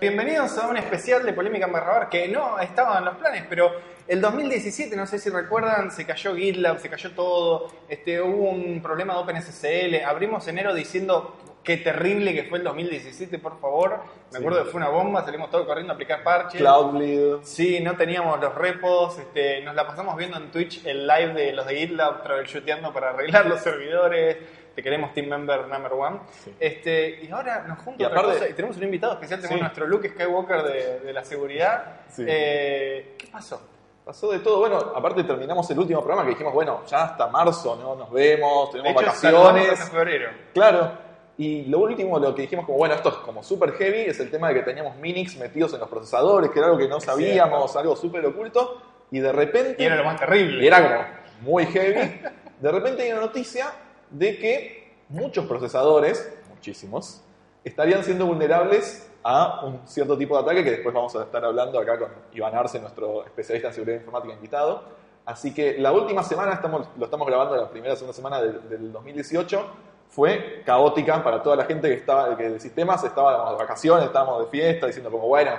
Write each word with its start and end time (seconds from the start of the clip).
Bienvenidos 0.00 0.56
a 0.58 0.68
un 0.68 0.76
especial 0.76 1.26
de 1.26 1.32
Polémica 1.32 1.66
en 1.66 1.72
Barrabar 1.72 2.08
que 2.08 2.28
no 2.28 2.60
estaba 2.60 2.98
en 2.98 3.04
los 3.06 3.16
planes, 3.16 3.44
pero 3.48 3.72
el 4.06 4.20
2017, 4.20 4.94
no 4.94 5.08
sé 5.08 5.18
si 5.18 5.28
recuerdan, 5.28 5.90
se 5.90 6.06
cayó 6.06 6.36
GitLab, 6.36 6.78
se 6.78 6.88
cayó 6.88 7.10
todo, 7.10 7.66
este, 7.88 8.22
hubo 8.22 8.48
un 8.50 8.80
problema 8.80 9.14
de 9.14 9.20
OpenSSL, 9.20 10.04
abrimos 10.06 10.46
enero 10.46 10.72
diciendo 10.72 11.36
qué 11.64 11.78
terrible 11.78 12.32
que 12.32 12.44
fue 12.44 12.58
el 12.58 12.64
2017, 12.64 13.40
por 13.40 13.60
favor. 13.60 13.98
Me 14.32 14.38
acuerdo 14.38 14.64
que 14.64 14.70
fue 14.70 14.80
una 14.80 14.88
bomba, 14.88 15.24
salimos 15.24 15.50
todos 15.50 15.66
corriendo 15.66 15.92
a 15.92 15.94
aplicar 15.94 16.22
parches. 16.22 16.60
Cloudbleed. 16.60 17.42
Sí, 17.42 17.80
no 17.80 17.96
teníamos 17.96 18.40
los 18.40 18.54
repos, 18.54 19.18
este, 19.18 19.62
nos 19.62 19.74
la 19.74 19.84
pasamos 19.84 20.16
viendo 20.16 20.36
en 20.36 20.52
Twitch 20.52 20.86
el 20.86 21.08
live 21.08 21.34
de 21.34 21.52
los 21.52 21.66
de 21.66 21.74
GitLab 21.74 22.22
troubleshooteando 22.22 22.92
para 22.92 23.10
arreglar 23.10 23.46
los 23.46 23.60
servidores. 23.60 24.36
Te 24.78 24.82
queremos 24.84 25.12
Team 25.12 25.26
Member 25.26 25.66
Number 25.66 25.92
One. 25.92 26.20
Este, 26.60 27.24
y 27.24 27.28
ahora 27.32 27.64
nos 27.66 27.80
junta 27.80 28.00
Y 28.00 28.06
otra 28.06 28.20
aparte- 28.20 28.38
cosa 28.38 28.48
y 28.48 28.52
tenemos 28.52 28.76
un 28.76 28.84
invitado 28.84 29.14
especial, 29.14 29.40
tenemos 29.40 29.56
Sí. 29.58 29.60
nuestro 29.62 29.86
Luke 29.88 30.08
Skywalker 30.10 30.62
de, 30.62 31.00
de 31.00 31.12
la 31.12 31.24
seguridad. 31.24 31.96
Sí. 32.08 32.24
Eh, 32.24 33.16
¿Qué 33.18 33.26
pasó? 33.26 33.60
Pasó 34.04 34.30
de 34.30 34.38
todo. 34.38 34.60
Bueno, 34.60 34.76
aparte 34.94 35.24
terminamos 35.24 35.68
el 35.72 35.80
último 35.80 35.98
programa 35.98 36.22
que 36.22 36.30
dijimos, 36.30 36.54
bueno, 36.54 36.84
ya 36.86 37.02
hasta 37.06 37.26
marzo 37.26 37.74
no 37.74 37.96
nos 37.96 38.12
vemos, 38.12 38.72
De 38.72 38.78
tenemos 38.78 39.02
hecho, 39.02 39.12
saludamos 39.14 39.46
vacaciones. 39.52 39.80
hasta 39.80 39.96
febrero. 39.96 40.30
Claro. 40.54 40.92
Y 41.38 41.64
lo 41.64 41.78
último, 41.80 42.16
lo 42.20 42.32
que 42.32 42.42
dijimos 42.42 42.64
como, 42.64 42.78
bueno, 42.78 42.94
esto 42.94 43.08
es 43.08 43.14
como 43.16 43.42
súper 43.42 43.72
heavy, 43.72 44.02
es 44.02 44.20
el 44.20 44.30
tema 44.30 44.46
de 44.50 44.54
que 44.54 44.62
teníamos 44.62 44.94
Minix 44.98 45.36
metidos 45.38 45.74
en 45.74 45.80
los 45.80 45.88
procesadores, 45.88 46.52
que 46.52 46.58
era 46.60 46.68
algo 46.68 46.78
que 46.78 46.86
no 46.86 47.00
sabíamos, 47.00 47.74
algo 47.74 47.96
súper 47.96 48.24
oculto, 48.24 48.80
y 49.10 49.18
de 49.18 49.32
repente... 49.32 49.82
Y 49.82 49.86
era 49.86 49.96
lo 49.96 50.04
más 50.04 50.20
terrible. 50.20 50.62
y 50.62 50.68
era 50.68 50.80
como 50.80 51.50
muy 51.50 51.66
heavy. 51.66 52.20
De 52.60 52.70
repente 52.70 53.02
hay 53.02 53.10
una 53.10 53.22
noticia 53.22 53.72
de 54.10 54.38
que 54.38 54.77
muchos 55.08 55.46
procesadores, 55.46 56.32
muchísimos, 56.48 57.22
estarían 57.64 58.04
siendo 58.04 58.26
vulnerables 58.26 59.10
a 59.24 59.64
un 59.64 59.86
cierto 59.86 60.16
tipo 60.16 60.36
de 60.36 60.42
ataque 60.42 60.64
que 60.64 60.70
después 60.70 60.94
vamos 60.94 61.14
a 61.16 61.22
estar 61.24 61.44
hablando 61.44 61.78
acá 61.78 61.98
con 61.98 62.08
Iván 62.32 62.54
Arce, 62.54 62.78
nuestro 62.80 63.24
especialista 63.24 63.68
en 63.68 63.74
seguridad 63.74 63.96
informática 63.98 64.34
invitado. 64.34 64.82
Así 65.26 65.52
que 65.52 65.76
la 65.78 65.92
última 65.92 66.22
semana, 66.22 66.54
estamos, 66.54 66.88
lo 66.96 67.04
estamos 67.04 67.26
grabando 67.26 67.54
la 67.56 67.68
primera 67.68 67.94
segunda 67.94 68.14
semana 68.14 68.40
del, 68.40 68.68
del 68.68 68.92
2018, 68.92 69.66
fue 70.08 70.62
caótica 70.64 71.22
para 71.22 71.42
toda 71.42 71.56
la 71.56 71.64
gente 71.64 71.88
que 71.88 71.94
estaba 71.94 72.34
que 72.36 72.48
de 72.48 72.60
sistemas, 72.60 73.04
estábamos 73.04 73.50
de 73.50 73.56
vacaciones, 73.58 74.06
estábamos 74.06 74.44
de 74.44 74.46
fiesta, 74.50 74.86
diciendo 74.86 75.10
como, 75.10 75.26
bueno, 75.26 75.50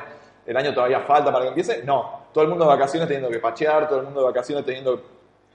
el 0.46 0.58
año 0.58 0.74
todavía 0.74 1.02
falta 1.02 1.32
para 1.32 1.44
que 1.44 1.50
empiece. 1.50 1.84
No, 1.84 2.22
todo 2.34 2.44
el 2.46 2.50
mundo 2.50 2.66
de 2.66 2.70
vacaciones 2.72 3.08
teniendo 3.08 3.30
que 3.30 3.38
pachear, 3.38 3.88
todo 3.88 4.00
el 4.00 4.06
mundo 4.06 4.22
de 4.22 4.26
vacaciones 4.26 4.66
teniendo 4.66 5.00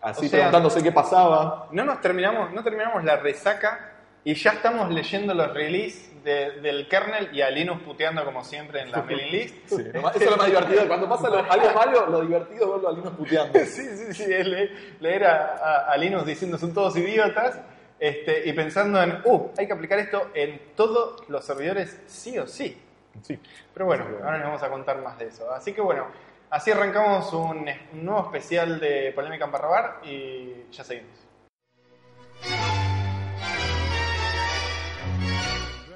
así 0.01 0.27
O 0.27 0.29
sea- 0.29 0.39
preguntándose 0.39 0.81
qué 0.81 0.93
pasaba. 0.93 1.67
No 1.73 1.85
nos 1.85 2.01
terminamos, 2.01 2.53
no 2.53 2.63
terminamos 2.63 3.03
la 3.03 3.17
resaca 3.17 3.94
y 4.25 4.35
ya 4.35 4.53
estamos 4.53 4.91
leyendo 4.91 5.35
los 5.35 5.53
release 5.53 6.11
de- 6.25 6.53
del 6.63 6.89
kernel 6.89 7.29
y 7.35 7.43
a 7.43 7.51
Linux 7.51 7.83
puteando 7.83 8.25
como 8.25 8.43
siempre 8.43 8.81
en 8.81 8.91
la 8.91 9.03
mailing 9.03 9.31
list. 9.31 9.55
Sí, 9.67 9.77
más- 10.03 10.17
eso 10.17 10.25
es 10.25 10.31
lo 10.31 10.37
más 10.39 10.47
divertido. 10.47 10.89
Cuando 10.89 11.09
pasa 11.09 11.29
lo- 11.29 11.53
algo 11.53 11.73
malo, 11.75 12.07
lo 12.07 12.21
divertido 12.23 12.65
es 12.65 12.73
verlo 12.73 12.89
a 12.89 12.93
Linux 12.93 13.17
puteando. 13.17 13.59
Sí, 13.67 13.83
sí, 13.97 14.15
sí, 14.15 14.33
es 14.33 14.47
le- 14.47 14.71
leer 15.01 15.25
a, 15.27 15.57
a- 15.57 15.93
a 15.93 15.97
Linux 15.97 16.25
diciendo 16.27 16.57
son 16.59 16.73
todos 16.73 16.97
idiotas 16.97 17.61
este, 18.01 18.49
y 18.49 18.53
pensando 18.55 19.03
en, 19.03 19.21
uh, 19.25 19.51
hay 19.59 19.67
que 19.67 19.73
aplicar 19.73 19.99
esto 19.99 20.31
en 20.35 20.61
todos 20.75 21.29
los 21.29 21.45
servidores 21.45 22.01
sí 22.07 22.39
o 22.39 22.47
sí. 22.47 22.81
Sí. 23.23 23.39
Pero 23.73 23.87
bueno, 23.87 24.07
ahora 24.25 24.39
les 24.39 24.47
vamos 24.47 24.63
a 24.63 24.69
contar 24.71 24.99
más 25.03 25.19
de 25.19 25.27
eso. 25.27 25.51
Así 25.53 25.73
que 25.73 25.81
bueno, 25.81 26.07
así 26.51 26.71
arrancamos 26.73 27.33
un, 27.33 27.69
un 27.93 28.05
nuevo 28.05 28.25
especial 28.27 28.81
de 28.81 29.13
Polémica 29.15 29.45
en 29.45 29.53
Barrabar 29.53 30.01
y 30.05 30.65
ya 30.73 30.83
seguimos. 30.83 31.24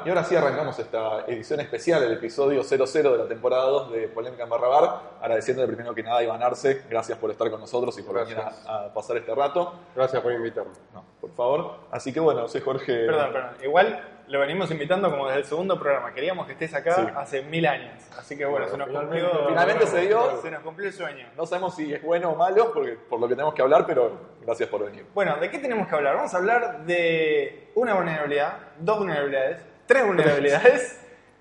Y 0.05 0.09
ahora 0.09 0.25
sí 0.25 0.35
arrancamos 0.37 0.79
esta 0.79 1.25
edición 1.27 1.61
especial, 1.61 2.03
el 2.03 2.13
episodio 2.13 2.63
00 2.63 3.13
de 3.13 3.19
la 3.19 3.27
temporada 3.29 3.65
2 3.65 3.93
de 3.93 4.09
Polémica 4.09 4.45
en 4.45 4.49
Barra 4.49 4.69
Bar, 4.69 5.01
agradeciéndole 5.21 5.67
primero 5.69 5.95
que 5.95 6.03
nada 6.03 6.19
a 6.19 6.23
Iván 6.23 6.43
Arce, 6.43 6.83
gracias 6.89 7.19
por 7.19 7.31
estar 7.31 7.51
con 7.51 7.61
nosotros 7.61 7.99
y 7.99 8.03
por 8.03 8.15
venir 8.17 8.35
Gracias. 8.37 8.67
a, 8.67 8.85
a 8.87 8.95
pasar 8.95 9.17
este 9.17 9.35
rato. 9.35 9.75
Gracias 9.95 10.23
por 10.23 10.33
invitarme. 10.33 10.73
No, 10.95 11.05
por 11.21 11.31
favor. 11.33 11.75
Así 11.91 12.13
que 12.13 12.21
bueno, 12.21 12.47
soy 12.49 12.61
Jorge. 12.61 13.07
Perdón, 13.07 13.33
perdón. 13.33 13.51
Igual 13.63 14.01
lo 14.29 14.41
venimos 14.41 14.71
invitando 14.71 15.11
como 15.11 15.27
desde 15.27 15.41
el 15.41 15.47
segundo 15.47 15.79
programa. 15.79 16.13
Queríamos 16.15 16.47
que 16.47 16.53
estés 16.53 16.73
acá 16.75 16.95
Sí. 16.95 17.03
hace 17.17 17.43
mil 17.43 17.67
años. 17.67 18.03
Así 18.17 18.37
que 18.37 18.45
bueno, 18.47 18.67
Bueno, 18.67 18.71
se 18.73 18.79
nos 18.79 18.89
finalmente- 18.89 19.27
cumplió. 19.29 19.49
Finalmente 19.49 19.87
se 19.87 20.01
dio. 20.03 20.43
Se 20.43 20.51
nos 20.51 20.63
cumplió 20.63 20.89
el 20.89 20.95
sueño. 20.95 21.27
No 21.37 21.45
sabemos 21.45 21.75
si 21.75 21.93
es 21.93 22.03
bueno 22.03 22.31
o 22.31 22.37
malo, 22.37 22.73
porque, 22.73 22.93
por 22.93 23.21
lo 23.21 23.27
que 23.29 23.35
tenemos 23.35 23.53
que 23.55 23.63
hablar, 23.63 23.85
pero 23.87 24.13
gracias 24.43 24.69
por 24.69 24.85
venir. 24.85 25.05
Bueno, 25.13 25.37
¿de 25.37 25.51
qué 25.51 25.59
tenemos 25.59 25.89
que 25.89 25.95
hablar? 25.97 26.17
Vamos 26.17 26.33
a 26.33 26.37
hablar 26.39 26.85
de 26.85 27.71
una 27.75 27.95
vulnerabilidad, 27.95 28.53
dos 28.79 28.99
vulnerabilidades, 28.99 29.65
tres 29.89 30.07
vulnerabilidades 30.07 31.01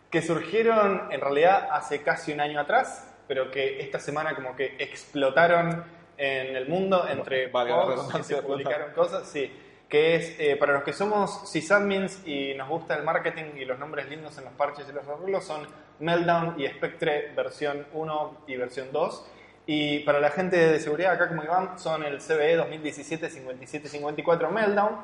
que 0.10 0.24
surgieron 0.24 1.04
en 1.12 1.22
realidad 1.22 1.68
hace 1.72 2.02
casi 2.02 2.34
un 2.34 2.40
año 2.40 2.60
atrás, 2.60 3.14
pero 3.28 3.52
que 3.52 3.82
esta 3.82 4.00
semana 4.00 4.34
como 4.34 4.56
que 4.56 4.76
explotaron 4.80 5.84
en 6.18 6.56
el 6.56 6.68
mundo 6.68 7.08
entre 7.08 7.52
la 7.52 7.86
posts 7.86 8.16
que 8.16 8.24
se 8.36 8.42
publicaron 8.42 8.92
cosas, 8.94 9.30
sí, 9.30 9.52
que 9.88 10.16
es 10.16 10.36
eh, 10.40 10.56
para 10.58 10.74
los 10.74 10.84
que 10.84 10.94
somos 10.94 11.50
sysadmins 11.50 12.26
y 12.26 12.54
nos 12.56 12.68
gusta 12.68 12.96
el 12.96 13.04
marketing 13.04 13.58
y 13.58 13.66
los 13.66 13.78
nombres 13.78 14.10
lindos 14.10 14.38
en 14.38 14.46
los 14.46 14.54
parches 14.54 14.88
y 14.90 14.92
los 14.92 15.08
arreglos 15.08 15.46
son 15.46 15.68
Meltdown 16.00 16.60
y 16.60 16.68
Spectre 16.68 17.32
versión 17.36 17.86
1 17.94 18.38
y 18.48 18.58
versión 18.58 18.88
2. 18.92 19.32
Y 19.70 20.00
para 20.00 20.20
la 20.22 20.30
gente 20.30 20.56
de 20.56 20.80
seguridad, 20.80 21.12
acá 21.14 21.28
como 21.28 21.44
Iván, 21.44 21.78
son 21.78 22.04
el 22.04 22.20
CVE 22.20 22.58
2017-5754 22.58 24.50
Meltdown, 24.50 24.98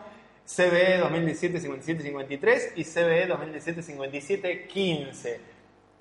CVE 0.45 0.99
2017-5753 1.01 2.71
y 2.75 2.83
CVE 2.83 3.27
2017-5715. 3.29 5.37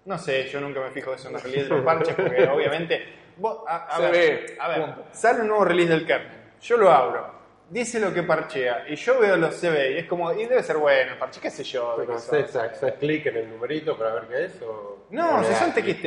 No 0.05 0.19
sé, 0.19 0.49
yo 0.49 0.61
nunca 0.61 0.81
me 0.81 0.91
fijo 0.91 1.15
eso 1.15 1.29
en 1.29 1.35
los 1.35 1.43
releases 1.43 1.69
de 1.69 1.75
los 1.77 1.85
parches 1.85 2.15
porque 2.17 2.45
obviamente... 2.53 3.03
vos- 3.37 3.61
a, 3.67 3.87
a 3.97 4.01
ver, 4.01 4.13
CVE, 4.47 4.57
a 4.59 4.69
ver, 4.69 4.81
punto. 4.85 5.05
sale 5.13 5.41
un 5.43 5.49
nuevo 5.49 5.65
release 5.65 5.91
del 5.91 6.05
kernel, 6.07 6.39
yo 6.61 6.77
lo 6.77 6.91
abro, 6.91 7.33
dice 7.71 8.01
lo 8.01 8.13
que 8.13 8.25
parchea 8.25 8.85
y 8.89 8.97
yo 8.97 9.21
veo 9.21 9.37
los 9.37 9.55
CVE 9.55 9.93
y 9.93 9.99
es 9.99 10.07
como, 10.07 10.33
y 10.33 10.45
debe 10.47 10.63
ser 10.65 10.77
bueno 10.79 11.13
el 11.13 11.19
parche, 11.19 11.41
qué 11.41 11.51
sé 11.51 11.63
yo. 11.63 11.97
de 11.99 12.07
¿Pero 12.07 12.19
qué 12.19 12.47
son. 12.49 12.63
haces, 12.65 12.93
clic 12.99 13.27
en 13.27 13.37
el 13.37 13.49
numerito 13.49 13.97
para 13.97 14.15
ver 14.15 14.25
qué 14.25 14.45
es? 14.47 14.61
O... 14.63 15.07
No, 15.11 15.39
o 15.41 15.45
si 15.45 15.55
son 15.55 15.73
TXT. 15.73 16.07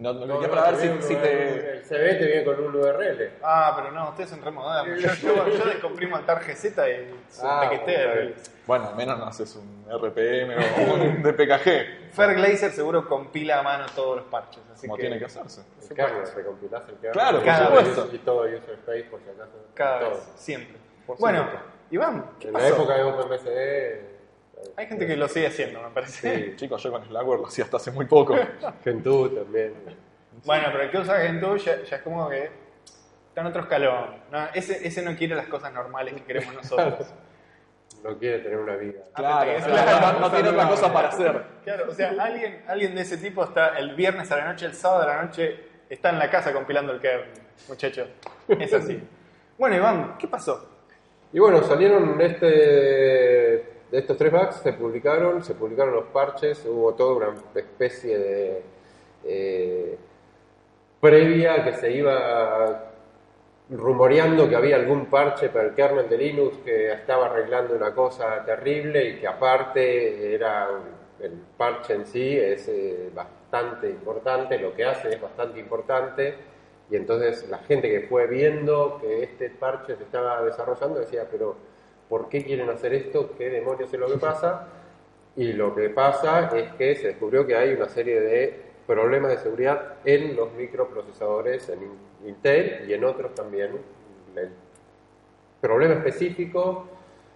No, 0.00 0.14
no, 0.14 0.24
No, 0.24 0.40
quería 0.40 0.48
no, 0.48 0.54
para 0.54 0.70
ver 0.76 1.02
si, 1.02 1.08
si 1.08 1.14
te. 1.16 1.72
El 1.72 1.84
CV 1.84 2.14
te 2.14 2.24
viene 2.26 2.44
con 2.44 2.58
un 2.64 2.74
URL. 2.74 3.32
Ah, 3.42 3.74
pero 3.76 3.92
no, 3.92 4.08
ustedes 4.08 4.30
son 4.30 4.42
re 4.42 4.50
modernos. 4.50 4.98
Yo, 4.98 5.34
yo, 5.34 5.48
yo 5.48 5.64
descomprimo 5.66 6.16
el 6.16 6.24
tar 6.24 6.42
GZ 6.42 6.64
y 6.64 6.70
son 7.30 7.46
Ah, 7.50 7.70
bueno. 7.84 8.32
Bueno, 8.66 8.88
al 8.88 8.96
menos 8.96 9.18
no 9.18 9.26
haces 9.26 9.54
un 9.56 9.84
RPM 9.90 10.54
o 10.56 10.94
un 10.94 11.22
DPKG, 11.22 12.12
Fer 12.12 12.34
Glazer 12.34 12.70
seguro 12.72 13.06
compila 13.06 13.58
a 13.58 13.62
mano 13.62 13.84
todos 13.94 14.16
los 14.16 14.26
parches. 14.26 14.62
Así 14.72 14.86
como 14.86 14.96
que 14.96 15.02
tiene 15.02 15.18
que 15.18 15.26
hacerse. 15.26 15.62
El 15.90 15.96
kernel, 15.96 16.22
recompilás 16.34 16.82
el 16.88 16.94
kernel. 16.94 17.12
Claro, 17.12 17.36
por 17.38 17.46
Cada 17.46 17.66
supuesto. 17.66 18.04
vez. 18.06 18.14
Y 18.14 18.18
todo 18.18 18.40
user 18.44 18.74
space 18.74 19.04
por 19.10 19.20
si 19.20 19.28
acaso. 19.30 19.52
Cada 19.74 20.00
todo. 20.00 20.10
vez, 20.10 20.28
siempre. 20.36 20.76
Por 21.06 21.18
Bueno, 21.18 21.38
supuesto. 21.40 21.66
Iván, 21.90 22.30
¿qué 22.38 22.46
En 22.48 22.52
la 22.54 22.58
pasó? 22.60 22.74
época 22.74 22.94
de 22.94 23.02
OpenBSD. 23.02 24.19
Hay 24.76 24.86
gente 24.86 25.06
que 25.06 25.16
lo 25.16 25.28
sigue 25.28 25.46
haciendo, 25.46 25.82
me 25.82 25.90
parece. 25.90 26.50
Sí, 26.50 26.56
Chicos, 26.56 26.82
yo 26.82 26.90
con 26.92 27.04
Slackware 27.04 27.40
lo 27.40 27.46
hacía 27.46 27.64
hasta 27.64 27.76
hace 27.76 27.90
muy 27.90 28.06
poco. 28.06 28.36
Gentoo 28.84 29.30
también. 29.30 29.74
Bueno, 30.44 30.68
pero 30.72 30.84
el 30.84 30.90
que 30.90 30.98
usa 30.98 31.18
Gentoo 31.20 31.56
ya, 31.56 31.82
ya 31.82 31.96
es 31.96 32.02
como 32.02 32.28
que 32.28 32.50
está 33.28 33.40
en 33.40 33.46
otro 33.46 33.62
escalón. 33.62 34.16
No, 34.30 34.46
ese, 34.54 34.86
ese 34.86 35.02
no 35.02 35.16
quiere 35.16 35.34
las 35.34 35.46
cosas 35.46 35.72
normales 35.72 36.14
que 36.14 36.22
queremos 36.22 36.54
nosotros. 36.62 37.12
No 38.02 38.18
quiere 38.18 38.38
tener 38.38 38.58
una 38.58 38.76
vida. 38.76 39.00
Claro, 39.14 39.50
que 39.50 39.62
claro, 39.62 40.20
no 40.20 40.30
tiene 40.30 40.48
otra 40.48 40.68
cosa 40.68 40.92
para 40.92 41.08
hacer. 41.08 41.42
Claro, 41.64 41.86
o 41.90 41.92
sea, 41.92 42.14
alguien, 42.18 42.64
alguien 42.66 42.94
de 42.94 43.02
ese 43.02 43.18
tipo 43.18 43.44
está 43.44 43.78
el 43.78 43.94
viernes 43.94 44.30
a 44.32 44.38
la 44.38 44.46
noche, 44.46 44.64
el 44.64 44.74
sábado 44.74 45.02
a 45.02 45.06
la 45.06 45.22
noche, 45.22 45.60
está 45.88 46.08
en 46.08 46.18
la 46.18 46.30
casa 46.30 46.52
compilando 46.52 46.92
el 46.92 47.00
kernel, 47.00 47.28
muchachos. 47.68 48.08
Es 48.48 48.72
así. 48.72 49.02
Bueno, 49.60 49.76
Iván, 49.76 50.16
¿qué 50.18 50.26
pasó? 50.26 50.70
Y 51.34 51.38
bueno, 51.38 51.62
salieron 51.62 52.18
este, 52.18 53.69
de 53.90 53.98
estos 53.98 54.16
tres 54.16 54.32
bugs, 54.32 54.56
se 54.56 54.72
publicaron, 54.72 55.42
se 55.42 55.54
publicaron 55.54 55.94
los 55.94 56.06
parches, 56.06 56.64
hubo 56.66 56.94
toda 56.94 57.14
una 57.14 57.34
especie 57.54 58.18
de 58.18 58.62
eh, 59.24 59.98
previa 61.00 61.64
que 61.64 61.74
se 61.74 61.92
iba 61.92 62.90
rumoreando 63.70 64.48
que 64.48 64.56
había 64.56 64.76
algún 64.76 65.06
parche 65.06 65.48
para 65.48 65.68
el 65.68 65.74
kernel 65.74 66.08
de 66.08 66.18
Linux 66.18 66.58
que 66.64 66.92
estaba 66.92 67.26
arreglando 67.26 67.74
una 67.74 67.94
cosa 67.94 68.44
terrible 68.44 69.10
y 69.10 69.20
que 69.20 69.28
aparte 69.28 70.34
era 70.34 70.68
el 71.20 71.32
parche 71.56 71.94
en 71.94 72.06
sí 72.06 72.36
es 72.36 72.66
eh, 72.68 73.10
bastante 73.14 73.88
importante, 73.88 74.58
lo 74.58 74.74
que 74.74 74.84
hace 74.84 75.10
es 75.10 75.20
bastante 75.20 75.60
importante. 75.60 76.34
Y 76.90 76.96
entonces 76.96 77.48
la 77.48 77.58
gente 77.58 77.88
que 77.88 78.08
fue 78.08 78.26
viendo 78.26 78.98
que 79.00 79.22
este 79.22 79.50
parche 79.50 79.96
se 79.96 80.02
estaba 80.02 80.42
desarrollando 80.42 81.00
decía, 81.00 81.26
pero 81.30 81.56
¿por 82.10 82.28
qué 82.28 82.44
quieren 82.44 82.68
hacer 82.68 82.92
esto? 82.92 83.30
¿Qué 83.38 83.48
demonios 83.48 83.90
es 83.94 83.98
lo 83.98 84.08
que 84.08 84.18
pasa? 84.18 84.66
Y 85.36 85.52
lo 85.52 85.74
que 85.74 85.88
pasa 85.88 86.54
es 86.54 86.72
que 86.72 86.96
se 86.96 87.06
descubrió 87.06 87.46
que 87.46 87.56
hay 87.56 87.72
una 87.72 87.88
serie 87.88 88.20
de 88.20 88.62
problemas 88.86 89.30
de 89.30 89.38
seguridad 89.38 89.94
en 90.04 90.34
los 90.34 90.52
microprocesadores 90.52 91.68
en 91.68 91.78
Intel 92.26 92.90
y 92.90 92.92
en 92.92 93.04
otros 93.04 93.32
también. 93.34 93.70
El 94.34 94.50
problema 95.60 95.94
específico 95.94 96.88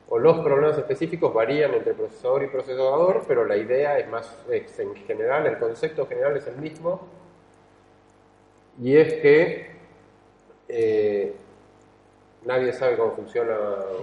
o 0.08 0.18
los 0.18 0.40
problemas 0.40 0.76
específicos 0.76 1.32
varían 1.32 1.72
entre 1.72 1.94
procesador 1.94 2.42
y 2.42 2.48
procesador, 2.48 3.22
pero 3.28 3.44
la 3.44 3.56
idea 3.56 3.98
es 3.98 4.08
más, 4.08 4.36
es 4.50 4.78
en 4.80 4.94
general, 4.96 5.46
el 5.46 5.58
concepto 5.58 6.06
general 6.06 6.36
es 6.36 6.46
el 6.46 6.56
mismo, 6.56 7.00
y 8.82 8.96
es 8.96 9.14
que 9.14 9.70
eh, 10.68 11.34
nadie 12.46 12.72
sabe 12.72 12.96
cómo 12.96 13.12
funciona 13.12 13.54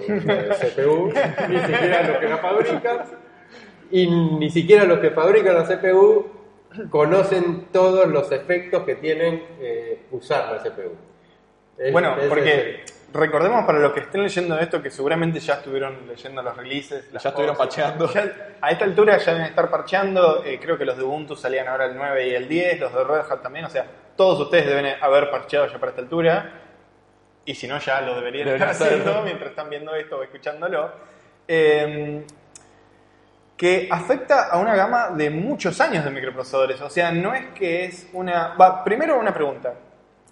una 0.07 0.55
CPU, 0.55 1.11
ni 1.49 1.59
siquiera 1.59 2.03
los 2.07 2.17
que 2.17 2.27
la 2.29 2.37
fabrican, 2.37 2.97
y 3.91 4.07
ni 4.07 4.49
siquiera 4.49 4.83
los 4.85 4.99
que 4.99 5.11
fabrican 5.11 5.55
la 5.55 5.63
CPU 5.65 6.27
conocen 6.89 7.67
todos 7.71 8.07
los 8.07 8.31
efectos 8.31 8.83
que 8.83 8.95
tienen 8.95 9.43
eh, 9.59 10.03
usar 10.11 10.51
la 10.51 10.59
CPU. 10.63 10.95
Es- 11.77 11.91
Bueno, 11.91 12.15
es 12.19 12.27
porque 12.27 12.83
recordemos 13.13 13.65
para 13.65 13.79
los 13.79 13.91
que 13.91 14.01
estén 14.01 14.23
leyendo 14.23 14.57
esto 14.59 14.81
que 14.81 14.89
seguramente 14.89 15.39
ya 15.39 15.55
estuvieron 15.55 16.07
leyendo 16.07 16.41
los 16.41 16.55
releases. 16.55 17.11
las 17.11 17.23
Ya 17.23 17.29
estuvieron 17.29 17.55
cosas. 17.57 17.67
parcheando. 17.75 18.07
Ya- 18.13 18.55
a 18.61 18.71
esta 18.71 18.85
altura 18.85 19.17
ya 19.17 19.33
deben 19.33 19.47
estar 19.47 19.69
parcheando. 19.69 20.43
eh, 20.45 20.59
creo 20.61 20.77
que 20.77 20.85
los 20.85 20.95
de 20.97 21.03
Ubuntu 21.03 21.35
salían 21.35 21.67
ahora 21.67 21.85
el 21.85 21.95
9 21.97 22.27
y 22.29 22.35
el 22.35 22.47
10, 22.47 22.79
los 22.79 22.93
de 22.93 23.03
Red 23.03 23.21
Hat 23.29 23.41
también. 23.41 23.65
O 23.65 23.69
sea, 23.69 23.85
todos 24.15 24.39
ustedes 24.39 24.65
deben 24.67 24.85
haber 25.01 25.29
parcheado 25.29 25.67
ya 25.67 25.77
para 25.79 25.89
esta 25.89 26.01
altura. 26.01 26.53
Y 27.45 27.55
si 27.55 27.67
no, 27.67 27.79
ya 27.79 28.01
lo 28.01 28.15
deberían 28.15 28.45
Deberían 28.45 28.69
estar 28.69 28.87
haciendo 28.87 29.21
mientras 29.23 29.49
están 29.49 29.69
viendo 29.69 29.95
esto 29.95 30.17
o 30.17 30.23
escuchándolo. 30.23 30.91
Eh, 31.47 32.23
que 33.61 33.87
afecta 33.91 34.47
a 34.49 34.57
una 34.57 34.75
gama 34.75 35.09
de 35.11 35.29
muchos 35.29 35.79
años 35.81 36.03
de 36.03 36.09
microprocesadores. 36.09 36.81
O 36.81 36.89
sea, 36.89 37.11
no 37.11 37.35
es 37.35 37.45
que 37.53 37.85
es 37.85 38.09
una... 38.13 38.55
Va, 38.55 38.83
primero 38.83 39.19
una 39.19 39.31
pregunta. 39.33 39.75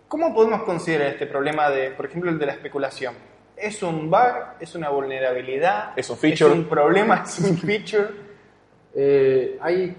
¿Cómo 0.07 0.33
podemos 0.33 0.63
considerar 0.63 1.09
este 1.09 1.27
problema 1.27 1.69
de, 1.69 1.91
por 1.91 2.07
ejemplo, 2.07 2.31
el 2.31 2.39
de 2.39 2.47
la 2.47 2.53
especulación? 2.53 3.13
¿Es 3.55 3.83
un 3.83 4.09
bug? 4.09 4.55
¿Es 4.59 4.73
una 4.73 4.89
vulnerabilidad? 4.89 5.93
¿Es 5.95 6.09
un 6.09 6.17
feature? 6.17 6.51
¿Es 6.51 6.57
un 6.57 6.65
problema? 6.67 7.23
¿Es 7.23 7.37
un 7.39 7.55
feature? 7.55 8.09
Eh, 8.95 9.59
hay 9.61 9.95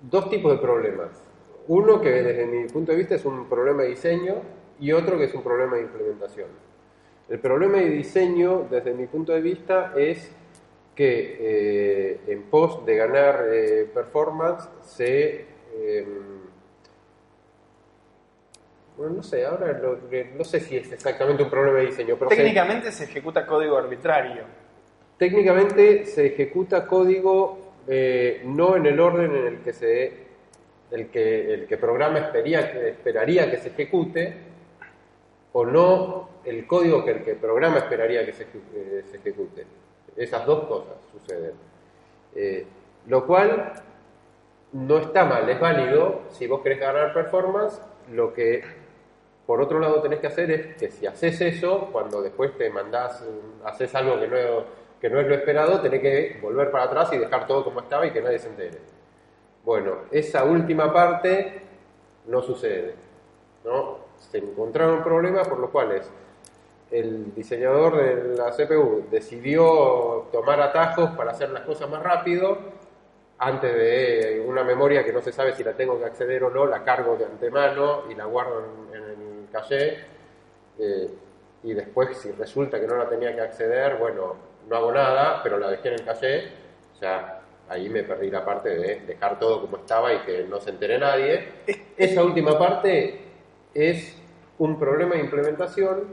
dos 0.00 0.30
tipos 0.30 0.52
de 0.52 0.58
problemas. 0.58 1.10
Uno 1.66 2.00
que 2.00 2.08
desde 2.08 2.46
mi 2.46 2.66
punto 2.68 2.92
de 2.92 2.98
vista 2.98 3.16
es 3.16 3.24
un 3.26 3.46
problema 3.50 3.82
de 3.82 3.90
diseño 3.90 4.36
y 4.80 4.92
otro 4.92 5.18
que 5.18 5.24
es 5.24 5.34
un 5.34 5.42
problema 5.42 5.76
de 5.76 5.82
implementación. 5.82 6.48
El 7.28 7.38
problema 7.40 7.78
de 7.78 7.90
diseño 7.90 8.66
desde 8.70 8.94
mi 8.94 9.06
punto 9.06 9.32
de 9.32 9.40
vista 9.40 9.92
es 9.96 10.30
que 10.94 11.36
eh, 11.40 12.20
en 12.26 12.44
pos 12.44 12.84
de 12.86 12.96
ganar 12.96 13.44
eh, 13.52 13.88
performance 13.92 14.68
se... 14.84 15.46
eh, 15.76 16.06
bueno, 18.96 19.14
no 19.14 19.22
sé, 19.22 19.44
ahora 19.44 19.72
lo- 19.78 19.98
no 20.36 20.44
sé 20.44 20.58
si 20.60 20.76
es 20.76 20.90
exactamente 20.92 21.42
un 21.44 21.50
problema 21.50 21.78
de 21.78 21.86
diseño, 21.86 22.16
pero 22.18 22.30
Técnicamente 22.30 22.90
se 22.90 23.04
ejecuta 23.04 23.46
código 23.46 23.76
arbitrario. 23.76 24.42
Técnicamente 25.16 26.04
se 26.06 26.26
ejecuta 26.26 26.86
código 26.86 27.74
eh, 27.86 28.42
no 28.44 28.76
en 28.76 28.86
el 28.86 28.98
orden 28.98 29.34
en 29.34 29.46
el 29.46 29.58
que 29.60 29.72
se 29.72 30.28
el 30.90 31.08
que 31.10 31.52
el 31.54 31.66
que 31.66 31.76
programa 31.76 32.18
esperaría 32.18 32.72
que, 32.72 32.88
esperaría 32.88 33.50
que 33.50 33.58
se 33.58 33.68
ejecute 33.68 34.34
o 35.52 35.64
no 35.64 36.28
el 36.44 36.66
código 36.66 37.04
que 37.04 37.10
el 37.10 37.36
programa 37.36 37.78
esperaría 37.78 38.24
que 38.24 38.32
se, 38.32 38.44
eh, 38.44 39.04
se 39.10 39.16
ejecute. 39.16 39.66
Esas 40.16 40.44
dos 40.46 40.64
cosas 40.64 40.94
suceden. 41.12 41.52
Eh, 42.34 42.66
lo 43.06 43.26
cual 43.26 43.72
no 44.72 44.98
está 44.98 45.24
mal, 45.24 45.48
es 45.48 45.60
válido. 45.60 46.22
Si 46.30 46.46
vos 46.46 46.60
querés 46.62 46.80
ganar 46.80 47.12
performance, 47.12 47.80
lo 48.12 48.32
que 48.32 48.62
por 49.46 49.60
otro 49.62 49.78
lado 49.78 50.02
tenés 50.02 50.20
que 50.20 50.26
hacer 50.26 50.50
es 50.50 50.76
que 50.76 50.90
si 50.90 51.06
haces 51.06 51.40
eso, 51.40 51.88
cuando 51.90 52.20
después 52.20 52.56
te 52.58 52.68
mandás, 52.68 53.24
haces 53.64 53.94
algo 53.94 54.20
que 54.20 54.28
no, 54.28 54.64
que 55.00 55.08
no 55.08 55.20
es 55.20 55.26
lo 55.26 55.34
esperado, 55.34 55.80
tenés 55.80 56.00
que 56.00 56.38
volver 56.42 56.70
para 56.70 56.84
atrás 56.84 57.12
y 57.12 57.18
dejar 57.18 57.46
todo 57.46 57.64
como 57.64 57.80
estaba 57.80 58.06
y 58.06 58.10
que 58.10 58.20
nadie 58.20 58.38
se 58.38 58.48
entere. 58.48 58.78
Bueno, 59.64 60.00
esa 60.10 60.44
última 60.44 60.92
parte 60.92 61.62
no 62.26 62.42
sucede. 62.42 62.94
¿no? 63.64 64.07
Se 64.18 64.38
encontraron 64.38 65.02
problemas 65.02 65.48
por 65.48 65.58
los 65.58 65.70
cuales 65.70 66.10
el 66.90 67.34
diseñador 67.34 67.96
de 67.96 68.36
la 68.36 68.50
CPU 68.50 69.06
decidió 69.10 70.28
tomar 70.32 70.60
atajos 70.60 71.10
para 71.10 71.32
hacer 71.32 71.50
las 71.50 71.62
cosas 71.62 71.88
más 71.90 72.02
rápido. 72.02 72.58
Antes 73.40 73.72
de 73.72 74.44
una 74.46 74.64
memoria 74.64 75.04
que 75.04 75.12
no 75.12 75.20
se 75.20 75.32
sabe 75.32 75.54
si 75.54 75.62
la 75.62 75.74
tengo 75.74 75.98
que 75.98 76.06
acceder 76.06 76.42
o 76.44 76.50
no, 76.50 76.66
la 76.66 76.82
cargo 76.82 77.16
de 77.16 77.26
antemano 77.26 78.04
y 78.10 78.14
la 78.14 78.24
guardo 78.24 78.64
en, 78.90 78.96
en 78.96 79.04
el 79.10 79.48
caché. 79.52 79.98
Eh, 80.78 81.08
y 81.62 81.74
después, 81.74 82.16
si 82.16 82.32
resulta 82.32 82.80
que 82.80 82.86
no 82.86 82.96
la 82.96 83.08
tenía 83.08 83.34
que 83.34 83.40
acceder, 83.42 83.96
bueno, 83.96 84.36
no 84.68 84.76
hago 84.76 84.92
nada, 84.92 85.40
pero 85.42 85.58
la 85.58 85.70
dejé 85.70 85.88
en 85.88 85.94
el 85.94 86.04
caché. 86.04 86.48
O 86.94 86.96
sea, 86.98 87.40
ahí 87.68 87.88
me 87.88 88.02
perdí 88.02 88.30
la 88.30 88.44
parte 88.44 88.70
de 88.70 89.00
dejar 89.00 89.38
todo 89.38 89.60
como 89.60 89.78
estaba 89.78 90.12
y 90.12 90.18
que 90.20 90.44
no 90.44 90.60
se 90.60 90.70
entere 90.70 90.98
nadie. 90.98 91.48
Esa 91.96 92.24
última 92.24 92.58
parte 92.58 93.27
es 93.78 94.16
un 94.58 94.78
problema 94.78 95.14
de 95.14 95.20
implementación, 95.20 96.04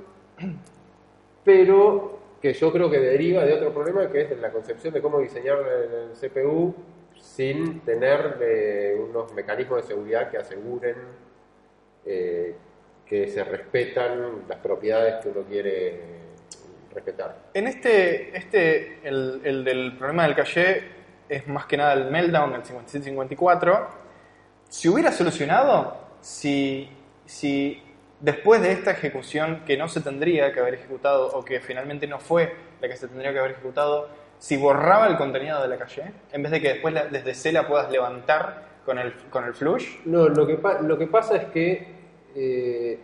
pero 1.44 2.20
que 2.42 2.54
yo 2.54 2.72
creo 2.72 2.90
que 2.90 3.00
deriva 3.00 3.44
de 3.44 3.54
otro 3.54 3.74
problema 3.74 4.10
que 4.10 4.22
es 4.22 4.40
la 4.40 4.52
concepción 4.52 4.94
de 4.94 5.02
cómo 5.02 5.20
diseñar 5.20 5.58
el 5.60 6.12
CPU 6.12 6.76
sin 7.18 7.80
tener 7.82 8.96
unos 9.00 9.34
mecanismos 9.34 9.82
de 9.82 9.88
seguridad 9.88 10.30
que 10.30 10.38
aseguren 10.38 10.96
eh, 12.06 12.56
que 13.06 13.28
se 13.28 13.44
respetan 13.44 14.44
las 14.48 14.60
propiedades 14.60 15.24
que 15.24 15.30
uno 15.30 15.42
quiere 15.42 16.02
respetar. 16.94 17.50
En 17.54 17.68
este, 17.68 18.36
este 18.38 19.00
el, 19.04 19.42
el 19.44 19.64
del 19.64 19.98
problema 19.98 20.24
del 20.24 20.36
caché 20.36 20.84
es 21.28 21.48
más 21.48 21.66
que 21.66 21.78
nada 21.78 21.94
el 21.94 22.12
meltdown, 22.12 22.54
el 22.54 22.64
5754. 22.64 23.88
Se 24.70 24.90
hubiera 24.90 25.12
solucionado 25.12 25.98
si, 26.22 26.90
si 27.26 27.82
después 28.20 28.62
de 28.62 28.72
esta 28.72 28.92
ejecución 28.92 29.64
que 29.66 29.78
no 29.78 29.88
se 29.88 30.02
tendría 30.02 30.52
que 30.54 30.60
haber 30.60 30.76
ejecutado 30.76 31.28
o 31.36 31.44
que 31.44 31.60
finalmente 31.60 32.08
no 32.08 32.20
fue 32.20 32.54
la 32.82 32.88
que 32.88 32.96
se 32.96 33.08
tendría 33.08 33.32
que 33.34 33.40
haber 33.40 33.52
ejecutado, 33.52 34.08
si 34.40 34.58
borraba 34.58 35.08
el 35.08 35.18
contenido 35.18 35.62
de 35.62 35.68
la 35.68 35.78
caché, 35.78 36.12
en 36.32 36.44
vez 36.44 36.52
de 36.52 36.62
que 36.62 36.70
después 36.74 36.94
la- 36.94 37.06
desde 37.06 37.34
C 37.34 37.52
la 37.52 37.68
puedas 37.68 37.90
levantar 37.92 38.64
con 38.86 39.00
el, 39.00 39.14
con 39.30 39.44
el 39.46 39.54
flush. 39.54 39.98
No, 40.06 40.28
lo 40.30 40.46
que, 40.46 40.60
lo 40.82 40.98
que 40.98 41.08
pasa 41.08 41.36
es 41.38 41.46
que 41.46 41.88
eh, 42.36 43.00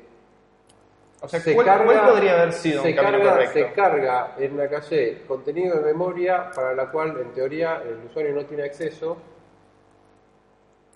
O 1.22 1.28
sea, 1.28 1.40
se 1.40 1.54
¿cuál, 1.56 1.66
carga- 1.68 1.86
cuál 1.86 2.10
podría 2.10 2.34
haber 2.42 2.54
sido 2.54 2.84
se 2.84 2.90
un 2.90 2.96
camino 2.96 3.18
carga, 3.20 3.32
correcto? 3.32 3.54
Se 3.54 3.74
carga 3.74 4.36
en 4.38 4.58
la 4.58 4.70
calle 4.70 5.22
contenido 5.28 5.78
de 5.78 5.86
memoria 5.86 6.52
para 6.54 6.74
la 6.74 6.92
cual 6.92 7.18
en 7.20 7.32
teoría 7.34 7.82
el 7.88 8.06
usuario 8.06 8.34
no 8.34 8.46
tiene 8.46 8.64
acceso 8.64 9.18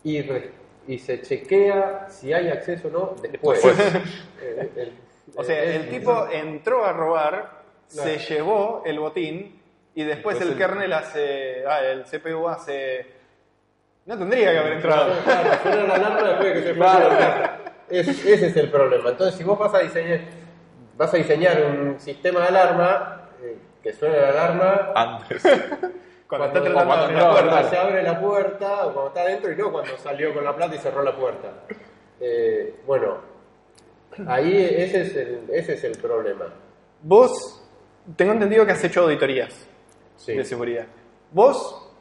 y, 0.03 0.21
y 0.87 0.97
se 0.99 1.21
chequea 1.21 2.07
si 2.09 2.33
hay 2.33 2.49
acceso 2.49 2.87
o 2.87 2.91
no 2.91 3.15
después. 3.21 3.63
Eh, 3.65 4.69
el- 4.75 4.93
O 5.35 5.43
sea, 5.43 5.61
es- 5.63 5.75
el 5.77 5.89
tipo 5.89 6.27
entró 6.31 6.85
a 6.85 6.93
robar, 6.93 7.63
Claro. 7.91 8.09
se 8.09 8.17
llevó 8.19 8.83
el 8.85 8.99
botín 8.99 9.61
y 9.93 10.03
después, 10.03 10.37
Después 10.39 10.41
el, 10.41 10.49
el- 10.53 10.57
kernel 10.57 10.93
hace. 10.93 11.63
Ah, 11.67 11.81
el 11.81 12.03
CPU 12.05 12.47
hace. 12.47 13.05
No 14.05 14.17
tendría 14.17 14.51
que 14.51 14.57
haber 14.59 14.73
entrado. 14.73 15.13
Claro, 15.23 15.49
suena 15.63 15.83
la 15.83 15.95
alarma 15.95 16.27
después 16.29 16.47
de 16.47 16.53
que 16.61 16.67
se 16.67 16.73
Claro. 16.73 17.09
Es- 17.89 18.07
ese 18.25 18.47
es 18.47 18.55
el 18.57 18.69
problema. 18.69 19.09
Entonces, 19.11 19.35
si 19.37 19.43
vos 19.43 19.57
vas 19.59 19.73
a 19.73 19.79
diseñar, 19.79 20.19
vas 20.97 21.13
a 21.13 21.17
diseñar 21.17 21.61
un 21.63 21.99
sistema 21.99 22.41
de 22.41 22.47
alarma, 22.47 23.29
eh, 23.43 23.57
que 23.83 23.93
suene 23.93 24.19
la 24.19 24.29
alarma 24.29 24.91
Antes. 24.95 25.43
Cuando, 26.27 26.49
cuando, 26.51 26.69
está 26.69 26.85
cuando 26.85 27.05
puerta. 27.07 27.49
cuando 27.51 27.69
se 27.69 27.77
abre 27.77 28.03
la 28.03 28.19
puerta 28.19 28.87
o 28.87 28.93
cuando 28.93 29.07
está 29.09 29.21
adentro 29.21 29.51
y 29.51 29.55
no 29.55 29.71
cuando 29.71 29.97
salió 29.97 30.33
con 30.33 30.43
la 30.43 30.55
plata 30.55 30.75
y 30.75 30.79
cerró 30.79 31.03
la 31.03 31.15
puerta. 31.15 31.51
Eh, 32.19 32.75
bueno, 32.87 33.17
ahí 34.27 34.55
ese 34.57 35.01
es, 35.01 35.15
el, 35.15 35.41
ese 35.51 35.73
es 35.73 35.83
el 35.83 35.97
problema. 35.99 36.45
Vos, 37.01 37.63
tengo 38.15 38.31
entendido 38.33 38.65
que 38.65 38.71
has 38.71 38.83
hecho 38.83 39.01
auditorías 39.01 39.67
Sí. 40.15 40.33
de 40.33 40.43
seguridad. 40.45 40.87
¿Vos 41.31 41.91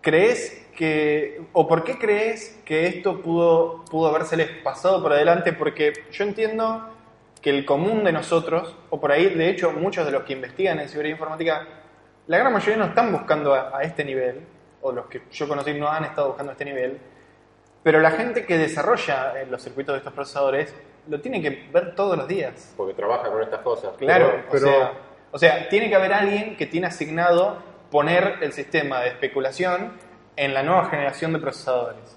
crees 0.00 0.66
que, 0.76 1.42
o 1.52 1.68
por 1.68 1.84
qué 1.84 1.98
crees 1.98 2.60
que 2.64 2.86
esto 2.86 3.20
pudo, 3.20 3.84
pudo 3.90 4.08
habérseles 4.08 4.48
pasado 4.64 5.02
por 5.02 5.12
adelante? 5.12 5.52
Porque 5.52 5.92
yo 6.10 6.24
entiendo 6.24 6.88
que 7.42 7.50
el 7.50 7.64
común 7.64 8.04
de 8.04 8.12
nosotros, 8.12 8.74
o 8.90 9.00
por 9.00 9.12
ahí, 9.12 9.34
de 9.34 9.50
hecho, 9.50 9.72
muchos 9.72 10.04
de 10.06 10.12
los 10.12 10.24
que 10.24 10.32
investigan 10.32 10.80
en 10.80 10.88
seguridad 10.88 11.12
informática, 11.12 11.66
la 12.30 12.38
gran 12.38 12.52
mayoría 12.52 12.76
no 12.76 12.84
están 12.84 13.10
buscando 13.10 13.52
a, 13.54 13.76
a 13.76 13.82
este 13.82 14.04
nivel, 14.04 14.40
o 14.82 14.92
los 14.92 15.06
que 15.06 15.22
yo 15.32 15.48
conocí 15.48 15.74
no 15.74 15.88
han 15.88 16.04
estado 16.04 16.28
buscando 16.28 16.50
a 16.50 16.54
este 16.54 16.64
nivel, 16.64 16.98
pero 17.82 17.98
la 17.98 18.12
gente 18.12 18.46
que 18.46 18.56
desarrolla 18.56 19.32
eh, 19.40 19.46
los 19.50 19.60
circuitos 19.62 19.94
de 19.94 19.98
estos 19.98 20.12
procesadores 20.12 20.72
lo 21.08 21.20
tiene 21.20 21.42
que 21.42 21.68
ver 21.72 21.96
todos 21.96 22.16
los 22.16 22.28
días. 22.28 22.72
Porque 22.76 22.94
trabaja 22.94 23.28
con 23.30 23.42
estas 23.42 23.60
cosas. 23.62 23.96
Claro, 23.98 24.44
pero, 24.52 24.68
o, 24.68 24.70
sea, 24.70 24.92
o 25.32 25.38
sea, 25.38 25.68
tiene 25.68 25.88
que 25.88 25.96
haber 25.96 26.12
alguien 26.12 26.56
que 26.56 26.66
tiene 26.66 26.86
asignado 26.86 27.58
poner 27.90 28.36
el 28.42 28.52
sistema 28.52 29.00
de 29.00 29.08
especulación 29.08 29.94
en 30.36 30.54
la 30.54 30.62
nueva 30.62 30.84
generación 30.88 31.32
de 31.32 31.40
procesadores. 31.40 32.16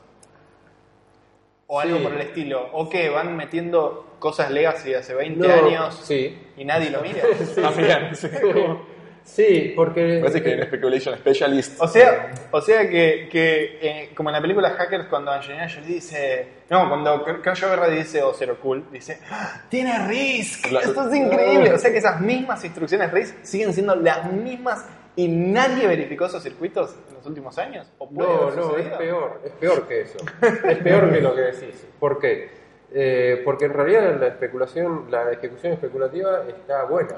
O 1.65 1.79
algo 1.79 1.97
Sí. 1.97 2.03
por 2.03 2.13
el 2.13 2.21
estilo. 2.21 2.69
O 2.73 2.87
que 2.87 3.09
van 3.09 3.35
metiendo 3.35 4.15
cosas 4.19 4.51
legacy 4.51 4.89
de 4.91 4.97
hace 4.97 5.15
20 5.15 5.47
No, 5.47 5.53
años 5.53 5.99
sí. 6.03 6.39
y 6.55 6.65
nadie 6.65 6.91
lo 6.91 7.01
mira. 7.01 7.23
Sí. 8.13 8.27
Sí, 9.23 9.73
porque... 9.75 10.19
Parece 10.21 10.43
que 10.43 10.49
hay 10.49 10.59
un 10.59 10.63
speculation 10.65 11.15
specialist. 11.17 11.81
O 11.81 11.87
sea, 11.87 12.31
o 12.51 12.61
sea 12.61 12.89
que, 12.89 13.27
que 13.31 13.79
eh, 13.81 14.09
como 14.15 14.29
en 14.29 14.33
la 14.35 14.41
película 14.41 14.71
Hackers, 14.71 15.07
cuando 15.07 15.31
Angelina 15.31 15.67
Jolie 15.69 15.95
dice. 15.95 16.47
No, 16.69 16.89
cuando 16.89 17.23
Cayo 17.41 17.69
Guerra 17.69 17.87
dice, 17.87 18.21
o 18.21 18.33
Zero 18.33 18.59
Cool, 18.59 18.85
dice: 18.91 19.19
"¡Ah! 19.29 19.61
¡Tiene 19.69 20.07
Risk! 20.07 20.67
Claro. 20.67 20.87
Esto 20.87 21.09
es 21.09 21.15
increíble. 21.15 21.73
O 21.73 21.77
sea 21.77 21.91
que 21.91 21.97
esas 21.97 22.19
mismas 22.19 22.63
instrucciones 22.65 23.11
Risk 23.11 23.35
siguen 23.43 23.73
siendo 23.73 23.95
las 23.95 24.31
mismas 24.31 24.85
y 25.15 25.27
nadie 25.27 25.87
verificó 25.87 26.25
esos 26.25 26.43
circuitos 26.43 26.95
en 27.09 27.15
los 27.15 27.25
últimos 27.25 27.57
años. 27.57 27.87
¿O 27.99 28.09
puede 28.09 28.27
No, 28.29 28.51
no, 28.51 28.77
es 28.77 28.89
peor, 28.89 29.41
es 29.45 29.51
peor 29.53 29.87
que 29.87 30.01
eso. 30.01 30.17
Es 30.41 30.77
peor 30.79 31.11
que 31.11 31.21
lo 31.21 31.35
que 31.35 31.41
decís. 31.41 31.87
¿Por 31.99 32.19
qué? 32.19 32.49
Eh, 32.95 33.41
porque 33.43 33.65
en 33.65 33.73
realidad 33.73 34.19
la 34.19 34.27
especulación, 34.27 35.07
la 35.09 35.31
ejecución 35.31 35.73
especulativa 35.73 36.43
está 36.47 36.83
buena. 36.83 37.15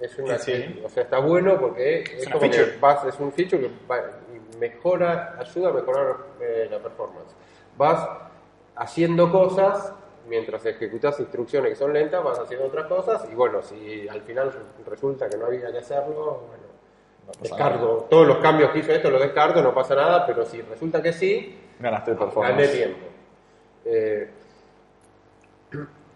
Es 0.00 0.16
una, 0.18 0.38
Sí. 0.38 0.80
O 0.84 0.88
sea, 0.88 1.02
está 1.02 1.18
bueno 1.18 1.58
porque 1.58 2.02
es, 2.02 2.26
una 2.26 2.36
como 2.36 2.50
que 2.50 2.76
vas- 2.80 3.04
es 3.04 3.18
un 3.18 3.32
feature 3.32 3.62
que 3.62 3.70
va- 3.90 4.10
mejora, 4.58 5.36
ayuda 5.38 5.70
a 5.70 5.72
mejorar 5.72 6.16
eh, 6.40 6.68
la 6.70 6.78
performance. 6.78 7.34
Vas 7.76 8.08
haciendo 8.76 9.30
cosas 9.30 9.92
mientras 10.28 10.64
ejecutas 10.66 11.18
instrucciones 11.20 11.70
que 11.70 11.76
son 11.76 11.92
lentas, 11.92 12.22
vas 12.22 12.38
haciendo 12.38 12.66
otras 12.66 12.86
cosas 12.86 13.26
y 13.30 13.34
bueno, 13.34 13.62
si 13.62 14.06
al 14.08 14.20
final 14.22 14.52
resulta 14.86 15.28
que 15.28 15.36
no 15.36 15.46
había 15.46 15.70
que 15.72 15.78
hacerlo, 15.78 16.42
bueno, 16.48 16.64
No 17.26 17.32
descargo. 17.42 18.06
Todos 18.08 18.26
los 18.26 18.38
cambios 18.38 18.70
que 18.70 18.78
hizo 18.80 18.92
esto 18.92 19.10
los 19.10 19.20
descarto, 19.20 19.62
no 19.62 19.74
pasa 19.74 19.94
nada, 19.94 20.24
pero 20.26 20.44
si 20.46 20.60
resulta 20.62 21.02
que 21.02 21.12
sí, 21.12 21.58
gané 22.42 22.68
tiempo. 22.68 23.06
Eh, 23.84 24.30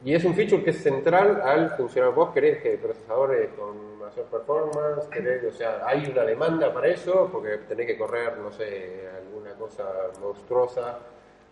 y 0.05 0.15
es 0.15 0.25
un 0.25 0.35
feature 0.35 0.65
que 0.65 0.71
es 0.71 0.83
central 0.83 1.41
al 1.43 1.71
funcionar. 1.77 2.13
Vos 2.13 2.33
querés 2.33 2.63
que 2.63 2.77
procesadores 2.77 3.51
con 3.57 3.99
mayor 3.99 4.27
performance, 4.27 5.07
querés, 5.09 5.45
o 5.45 5.57
sea, 5.57 5.83
hay 5.87 6.07
una 6.11 6.25
demanda 6.25 6.73
para 6.73 6.89
eso, 6.89 7.29
porque 7.33 7.59
tenés 7.69 7.87
que 7.87 7.97
correr, 7.97 8.37
no 8.39 8.51
sé, 8.53 9.09
alguna 9.17 9.53
cosa 9.55 9.85
monstruosa 10.21 10.99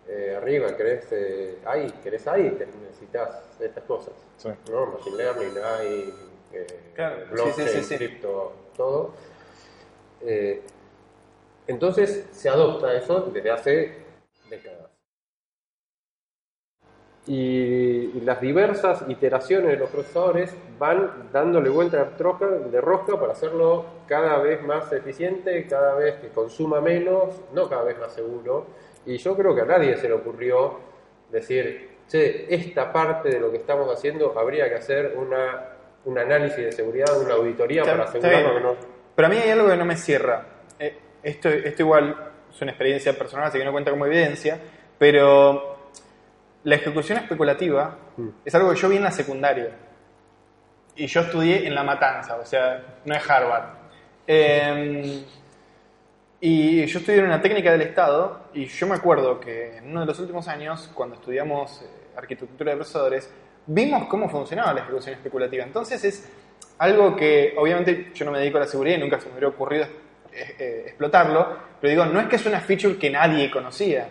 eh, 0.09 0.35
arriba, 0.37 0.76
querés 0.76 1.07
eh, 1.12 1.59
ahí, 1.64 1.88
querés 2.02 2.26
ahí, 2.26 2.50
te- 2.50 2.66
necesitas 2.66 3.42
estas 3.61 3.85
cosas. 3.85 4.14
Sí. 4.37 4.49
¿no? 4.71 4.87
Machine 4.87 5.16
learning, 5.16 5.52
hay 5.64 6.14
eh, 6.52 6.66
Claro, 6.95 7.16
sí, 7.26 7.33
blockchain, 7.33 7.69
sí, 7.69 7.75
sí, 7.78 7.83
sí. 7.85 7.97
cripto, 7.97 8.52
todo. 8.76 9.12
Eh, 10.23 10.61
entonces 11.69 12.26
se 12.33 12.49
adopta 12.49 12.92
eso 12.95 13.21
desde 13.33 13.50
hace 13.52 13.95
décadas. 14.49 14.89
Y, 17.27 18.12
y 18.15 18.21
las 18.25 18.41
diversas 18.41 19.05
iteraciones 19.09 19.71
de 19.73 19.77
los 19.77 19.91
procesadores 19.91 20.55
van 20.79 21.29
dándole 21.33 21.69
vuelta 21.69 22.05
de 22.05 22.81
rosca, 22.81 23.21
para 23.21 23.33
hacerlo 23.33 23.85
cada 24.07 24.39
vez 24.39 24.62
más 24.62 24.91
eficiente, 24.93 25.67
cada 25.69 25.95
vez 25.95 26.15
que 26.17 26.29
consuma 26.29 26.81
menos, 26.81 27.41
no 27.53 27.69
cada 27.69 27.85
vez 27.85 27.99
más 27.99 28.12
seguro. 28.12 28.67
Y 29.07 29.19
yo 29.19 29.37
creo 29.37 29.55
que 29.55 29.61
a 29.61 29.67
nadie 29.67 29.97
se 29.97 30.09
le 30.09 30.15
ocurrió 30.15 30.79
decir, 31.31 31.91
che, 32.09 32.53
esta 32.53 32.93
parte 32.93 33.29
de 33.29 33.39
lo 33.39 33.50
que 33.50 33.59
estamos 33.59 33.89
haciendo 33.95 34.37
habría 34.39 34.69
que 34.69 34.77
hacer 34.77 35.15
una, 35.17 35.69
un 36.07 36.19
análisis 36.19 36.65
de 36.65 36.73
seguridad, 36.73 37.21
una 37.23 37.35
auditoría 37.35 37.83
Está- 37.83 37.93
para 37.93 38.05
asegurarnos 38.05 38.53
que 38.55 38.61
no... 38.61 38.77
Pero 39.15 39.27
a 39.27 39.31
mí 39.31 39.37
hay 39.37 39.50
algo 39.50 39.69
que 39.69 39.77
no 39.77 39.85
me 39.85 39.97
cierra. 39.97 40.47
Eh, 40.79 40.97
esto, 41.23 41.50
esto 41.50 41.83
igual 41.83 42.33
es 42.50 42.62
una 42.62 42.71
experiencia 42.71 43.12
personal, 43.12 43.47
así 43.49 43.59
que 43.59 43.65
no 43.65 43.73
cuenta 43.73 43.91
como 43.91 44.07
evidencia, 44.07 44.59
pero 44.99 45.77
la 46.64 46.75
ejecución 46.75 47.19
especulativa 47.19 47.97
Mm. 48.17 48.29
es 48.45 48.55
algo 48.55 48.71
que 48.71 48.76
yo 48.76 48.88
vi 48.88 48.97
en 48.97 49.05
la 49.05 49.11
secundaria. 49.11 49.71
Y 50.97 51.07
yo 51.07 51.21
estudié 51.21 51.67
en 51.67 51.75
La 51.75 51.83
Matanza, 51.83 52.37
o 52.37 52.45
sea, 52.45 52.83
no 53.05 53.14
es 53.14 53.31
Harvard. 53.31 53.64
Eh, 54.26 55.25
y 56.40 56.87
yo 56.87 56.99
estudié 56.99 57.19
en 57.19 57.26
una 57.26 57.40
técnica 57.40 57.71
del 57.73 57.83
Estado 57.83 58.49
y 58.55 58.67
yo 58.67 58.87
me 58.87 58.95
acuerdo 58.95 59.38
que 59.40 59.76
en 59.79 59.90
uno 59.90 60.00
de 60.00 60.07
los 60.07 60.19
últimos 60.19 60.49
años, 60.49 60.90
cuando 60.95 61.17
estudiamos 61.17 61.83
eh, 61.83 61.87
arquitectura 62.17 62.71
de 62.73 62.76
procesadores, 62.76 63.31
vimos 63.67 64.07
cómo 64.09 64.29
funcionaba 64.29 64.73
la 64.73 64.81
ejecución 64.81 65.14
especulativa. 65.14 65.64
Entonces 65.64 66.02
es 66.05 66.29
algo 66.79 67.14
que 67.14 67.55
obviamente 67.59 68.11
yo 68.14 68.25
no 68.25 68.33
me 68.33 68.38
dedico 68.38 68.57
a 68.57 68.61
la 68.61 68.67
seguridad 68.67 68.97
y 68.97 69.00
nunca 69.00 69.21
se 69.21 69.26
me 69.26 69.33
hubiera 69.33 69.49
ocurrido 69.49 69.85
eh, 70.33 70.57
eh, 70.59 70.85
explotarlo, 70.87 71.57
pero 71.81 71.90
digo, 71.90 72.07
no 72.07 72.21
es 72.21 72.29
que 72.29 72.37
es 72.37 72.47
una 72.47 72.61
feature 72.61 72.97
que 72.97 73.11
nadie 73.11 73.50
conocía. 73.50 74.09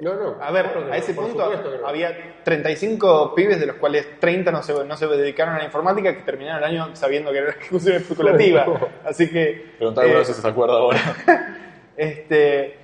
No, 0.00 0.14
no. 0.14 0.36
A 0.42 0.50
ver, 0.50 0.66
a 0.90 0.96
ese 0.96 1.12
punto 1.14 1.52
no. 1.80 1.86
había 1.86 2.34
35 2.42 3.34
pibes, 3.34 3.60
de 3.60 3.66
los 3.66 3.76
cuales 3.76 4.18
30 4.18 4.50
no 4.50 4.62
se, 4.62 4.84
no 4.84 4.96
se 4.96 5.06
dedicaron 5.06 5.54
a 5.54 5.58
la 5.58 5.64
informática, 5.64 6.14
que 6.16 6.22
terminaron 6.22 6.62
el 6.64 6.70
año 6.70 6.96
sabiendo 6.96 7.30
que 7.32 7.38
era 7.38 7.50
ejecución 7.50 7.96
especulativa. 7.96 8.66
Así 9.04 9.28
que... 9.30 9.74
Preguntar 9.76 10.04
alguno 10.04 10.22
eh, 10.22 10.24
si 10.24 10.32
se 10.32 10.48
acuerda 10.48 10.74
ahora. 10.74 10.98
este, 11.96 12.76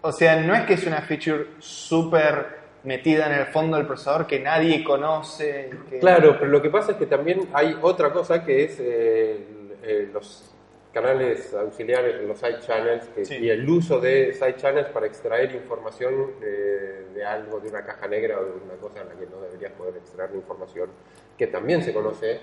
o 0.00 0.12
sea, 0.12 0.36
no 0.40 0.54
es 0.54 0.62
que 0.62 0.74
es 0.74 0.86
una 0.86 1.02
feature 1.02 1.46
súper 1.58 2.60
metida 2.84 3.26
en 3.26 3.32
el 3.40 3.46
fondo 3.46 3.76
del 3.76 3.86
procesador 3.86 4.26
que 4.26 4.40
nadie 4.40 4.82
conoce. 4.82 5.70
que- 5.90 5.98
Claro, 5.98 6.36
pero 6.38 6.50
lo 6.50 6.62
que 6.62 6.70
pasa 6.70 6.92
es 6.92 6.96
que 6.98 7.06
también 7.06 7.48
hay 7.52 7.76
otra 7.82 8.10
cosa 8.12 8.42
que 8.44 8.64
es 8.64 8.80
eh, 8.80 9.36
el- 9.36 9.76
eh, 9.82 10.08
los 10.12 10.49
canales 10.92 11.54
auxiliares, 11.54 12.20
los 12.22 12.38
side 12.38 12.58
channels, 12.60 13.06
que- 13.14 13.24
Sí. 13.24 13.36
y 13.38 13.50
el 13.50 13.68
uso 13.68 14.00
de 14.00 14.32
side 14.32 14.56
channels 14.56 14.88
para 14.88 15.06
extraer 15.06 15.54
información 15.54 16.32
eh, 16.42 17.06
de 17.14 17.24
algo, 17.24 17.60
de 17.60 17.68
una 17.68 17.84
caja 17.84 18.08
negra 18.08 18.40
o 18.40 18.44
de 18.44 18.50
una 18.52 18.74
cosa 18.80 19.02
en 19.02 19.08
la 19.08 19.14
que 19.14 19.26
no 19.26 19.40
deberías 19.40 19.72
poder 19.72 19.96
extraer 19.96 20.30
la 20.30 20.36
información, 20.36 20.90
que 21.38 21.46
también 21.46 21.82
se 21.82 21.92
conoce 21.92 22.40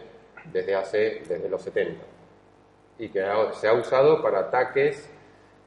desde 0.52 0.76
hace, 0.76 1.22
desde 1.28 1.50
los 1.50 1.62
70, 1.62 2.04
y 3.00 3.10
que 3.10 3.22
ha- 3.22 3.52
se 3.54 3.68
ha 3.68 3.74
usado 3.74 4.22
para 4.22 4.40
ataques 4.40 5.10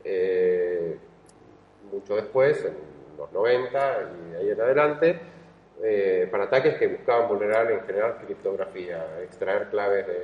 eh, 0.02 0.96
mucho 1.92 2.16
después, 2.16 2.64
en 2.64 2.72
los 3.18 3.30
90 3.32 4.10
y 4.28 4.30
de 4.32 4.38
ahí 4.38 4.50
en 4.50 4.60
adelante, 4.60 5.20
eh, 5.82 6.26
para 6.30 6.44
ataques 6.44 6.76
que 6.78 6.86
buscaban 6.88 7.28
vulnerar 7.28 7.70
en 7.70 7.80
general 7.82 8.16
criptografía, 8.24 9.20
extraer 9.22 9.68
claves 9.68 10.06
de, 10.06 10.14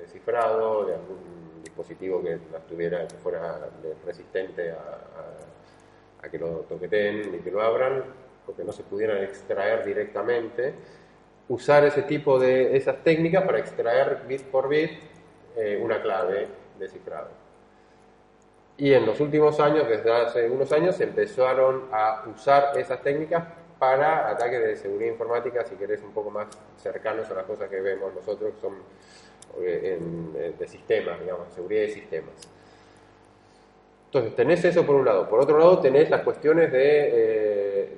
de 0.00 0.06
cifrado 0.08 0.84
de 0.84 0.94
algún 0.94 1.41
dispositivo 1.76 2.22
que 2.22 2.38
las 2.52 2.66
tuviera, 2.66 3.06
que 3.08 3.16
fuera 3.16 3.68
resistente 4.04 4.70
a, 4.72 4.74
a- 4.74 6.26
a 6.26 6.28
que 6.28 6.38
lo 6.38 6.60
toqueteen 6.68 7.34
y 7.34 7.38
que 7.38 7.50
lo 7.50 7.60
abran, 7.62 8.04
o 8.46 8.54
que 8.54 8.62
no 8.62 8.72
se 8.72 8.82
pudieran 8.84 9.18
extraer 9.24 9.84
directamente. 9.84 10.74
Usar 11.48 11.84
ese 11.84 12.02
tipo 12.02 12.38
de 12.38 12.76
esas 12.76 13.02
técnicas 13.02 13.42
para 13.44 13.58
extraer 13.58 14.22
bit 14.28 14.42
por 14.42 14.68
bit 14.68 14.90
eh, 15.56 15.80
una 15.82 16.00
clave 16.00 16.46
de 16.78 16.88
cifrado. 16.88 17.28
Y 18.76 18.92
en 18.94 19.04
los 19.04 19.18
últimos 19.20 19.58
años, 19.60 19.88
desde 19.88 20.12
hace 20.12 20.48
unos 20.50 20.70
años, 20.72 20.96
se 20.96 21.04
empezaron 21.04 21.88
a 21.92 22.24
usar 22.34 22.78
esas 22.78 23.02
técnicas 23.02 23.44
para 23.78 24.30
ataques 24.30 24.60
de 24.62 24.76
seguridad 24.76 25.10
informática, 25.10 25.64
si 25.64 25.74
querés, 25.74 26.02
un 26.02 26.12
poco 26.12 26.30
más 26.30 26.46
cercanos 26.78 27.28
a 27.30 27.34
las 27.34 27.44
cosas 27.44 27.68
que 27.68 27.80
vemos 27.80 28.14
nosotros, 28.14 28.54
que 28.54 28.60
son 28.60 28.74
eh, 29.60 29.98
en- 29.98 30.32
eh, 30.36 30.52
de 30.58 30.68
sistemas, 30.68 31.20
digamos, 31.20 31.52
seguridad 31.54 31.82
de 31.82 31.90
sistemas. 31.90 32.34
Entonces, 34.06 34.36
tenés 34.36 34.64
eso 34.64 34.84
por 34.84 34.96
un 34.96 35.04
lado. 35.04 35.28
Por 35.28 35.40
otro 35.40 35.58
lado, 35.58 35.80
tenés 35.80 36.10
las 36.10 36.22
cuestiones 36.22 36.70
de 36.70 37.10
eh, 37.12 37.96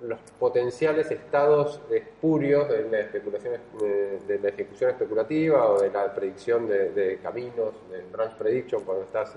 los 0.00 0.18
potenciales 0.38 1.10
estados 1.10 1.80
espurios 1.90 2.68
de 2.68 2.88
la, 2.90 3.00
especulación, 3.00 3.54
de 3.78 4.38
la 4.42 4.48
ejecución 4.48 4.90
especulativa 4.90 5.68
o 5.70 5.80
de 5.80 5.90
la 5.90 6.12
predicción 6.12 6.66
de, 6.66 7.18
caminos, 7.22 7.74
del 7.90 8.06
branch 8.06 8.34
prediction, 8.36 8.82
cuando 8.82 9.04
estás 9.04 9.36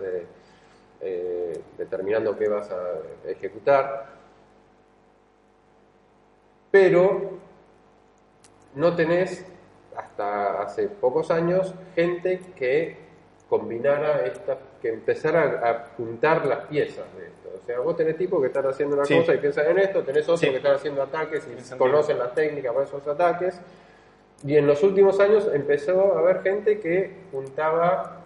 determinando 1.78 2.36
qué 2.36 2.48
vas 2.48 2.72
a 2.72 2.94
ejecutar. 3.28 4.16
Pero 6.72 7.40
no 8.76 8.96
tenés, 8.96 9.46
hasta 9.98 10.62
hace 10.62 10.88
pocos 10.88 11.32
años, 11.32 11.74
gente 11.96 12.40
que 12.56 12.98
combinara 13.50 14.26
esta, 14.26 14.58
que 14.82 14.90
empezara 14.90 15.62
a 15.70 15.86
juntar 15.96 16.46
las 16.46 16.66
piezas 16.66 17.06
de 17.18 17.28
esto. 17.28 17.50
O 17.62 17.66
sea, 17.66 17.80
vos 17.80 17.96
tenés 17.96 18.18
tipos 18.18 18.42
que 18.42 18.48
están 18.48 18.66
haciendo 18.68 18.96
una 18.96 19.06
Sí. 19.06 19.18
cosa 19.20 19.34
y 19.34 19.38
piensan 19.38 19.68
en 19.68 19.80
esto, 19.80 20.04
tenés 20.04 20.24
otros 20.24 20.40
Sí. 20.40 20.50
que 20.50 20.58
están 20.58 20.76
haciendo 20.76 21.02
ataques 21.04 21.48
y 21.48 21.78
conocen 21.78 22.20
las 22.20 22.34
técnicas 22.34 22.74
para 22.74 22.86
esos 22.86 23.08
ataques. 23.08 23.62
Y 24.46 24.58
en 24.58 24.68
los 24.68 24.84
últimos 24.84 25.20
años 25.20 25.50
empezó 25.54 26.16
a 26.16 26.20
haber 26.20 26.42
gente 26.44 26.80
que 26.80 27.16
juntaba 27.32 28.22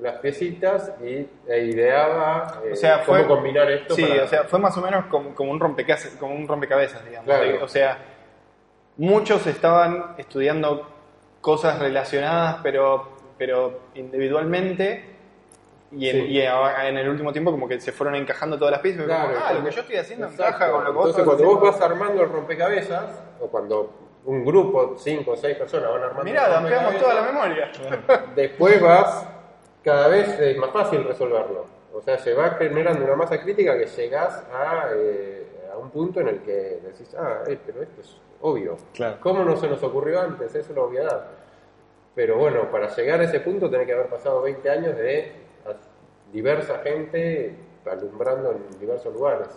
las 0.00 0.16
piecitas 0.16 0.92
y, 1.02 1.28
e 1.46 1.58
ideaba 1.66 2.60
eh, 2.64 2.72
O 2.72 2.76
sea, 2.76 3.04
cómo 3.04 3.18
fue- 3.18 3.28
combinar 3.28 3.70
esto. 3.70 3.94
Sí, 3.94 4.04
para- 4.04 4.24
o 4.24 4.26
sea, 4.26 4.44
fue 4.44 4.58
más 4.58 4.76
o 4.76 4.80
menos 4.80 5.06
como, 5.06 5.34
como 5.34 5.52
un, 5.52 5.60
rompecabezas, 5.60 6.16
como 6.16 6.34
un 6.34 6.48
rompecabezas, 6.48 7.04
digamos. 7.04 7.26
Claro. 7.26 7.64
O 7.64 7.68
sea, 7.68 7.98
muchos 8.96 9.46
estaban 9.46 10.14
estudiando 10.18 10.88
cosas 11.44 11.78
relacionadas, 11.78 12.56
pero, 12.62 13.06
pero 13.36 13.80
individualmente. 13.96 15.10
Y, 15.92 16.08
en, 16.08 16.16
Sí. 16.16 16.32
y 16.32 16.40
en 16.40 16.96
el 16.96 17.08
último 17.08 17.32
tiempo 17.32 17.50
como 17.50 17.68
que 17.68 17.78
se 17.80 17.92
fueron 17.92 18.14
encajando 18.14 18.56
todas 18.58 18.72
las 18.72 18.80
piezas. 18.80 19.04
Claro, 19.04 19.34
como, 19.34 19.44
ah, 19.44 19.52
lo 19.52 19.62
que 19.64 19.70
yo 19.70 19.80
estoy 19.82 19.96
haciendo 19.96 20.26
Exacto. 20.26 20.42
encaja 20.48 20.72
con 20.72 20.84
lo 20.84 20.90
que 20.90 20.96
vos 20.96 21.06
Entonces, 21.10 21.24
cuando 21.26 21.44
vos 21.44 21.56
haciendo. 21.58 21.78
vas 21.78 21.90
armando 21.90 22.22
el 22.22 22.28
rompecabezas, 22.30 23.22
o 23.40 23.46
cuando 23.48 23.92
un 24.24 24.42
grupo, 24.42 24.94
cinco 24.96 25.32
o 25.32 25.36
seis 25.36 25.54
personas 25.58 25.90
van 25.92 26.02
armando 26.02 26.24
Mirá, 26.24 26.46
el 26.46 26.52
dampeamos 26.52 26.96
toda 26.98 27.14
la 27.14 27.20
rompecabezas, 27.26 27.80
memoria. 27.92 28.24
después 28.34 28.80
vas 28.80 29.28
cada 29.84 30.08
vez 30.08 30.40
es 30.40 30.56
más 30.56 30.70
fácil 30.70 31.04
resolverlo. 31.04 31.66
O 31.92 32.00
sea, 32.00 32.16
se 32.18 32.32
va 32.32 32.52
generando 32.52 33.04
una 33.04 33.16
masa 33.16 33.38
crítica 33.40 33.78
que 33.78 33.84
llegás 33.84 34.42
a, 34.50 34.86
eh, 34.96 35.46
a 35.72 35.76
un 35.76 35.90
punto 35.90 36.20
en 36.20 36.28
el 36.28 36.38
que 36.40 36.80
decís, 36.82 37.14
ah, 37.18 37.42
eh, 37.46 37.58
pero 37.66 37.82
esto 37.82 38.00
es 38.00 38.16
obvio. 38.46 38.76
Claro. 38.92 39.16
¿Cómo 39.20 39.42
no 39.44 39.56
se 39.56 39.68
nos 39.68 39.82
ocurrió 39.82 40.20
antes? 40.20 40.54
Es 40.54 40.68
una 40.70 40.82
obviedad. 40.82 41.24
Pero 42.14 42.36
bueno, 42.38 42.70
para 42.70 42.94
llegar 42.94 43.20
a 43.20 43.24
ese 43.24 43.40
punto 43.40 43.68
tiene 43.68 43.86
que 43.86 43.92
haber 43.94 44.08
pasado 44.08 44.42
20 44.42 44.70
años 44.70 44.96
de 44.96 45.32
diversa 46.32 46.78
gente 46.84 47.56
alumbrando 47.90 48.52
en 48.52 48.78
diversos 48.78 49.12
lugares. 49.14 49.48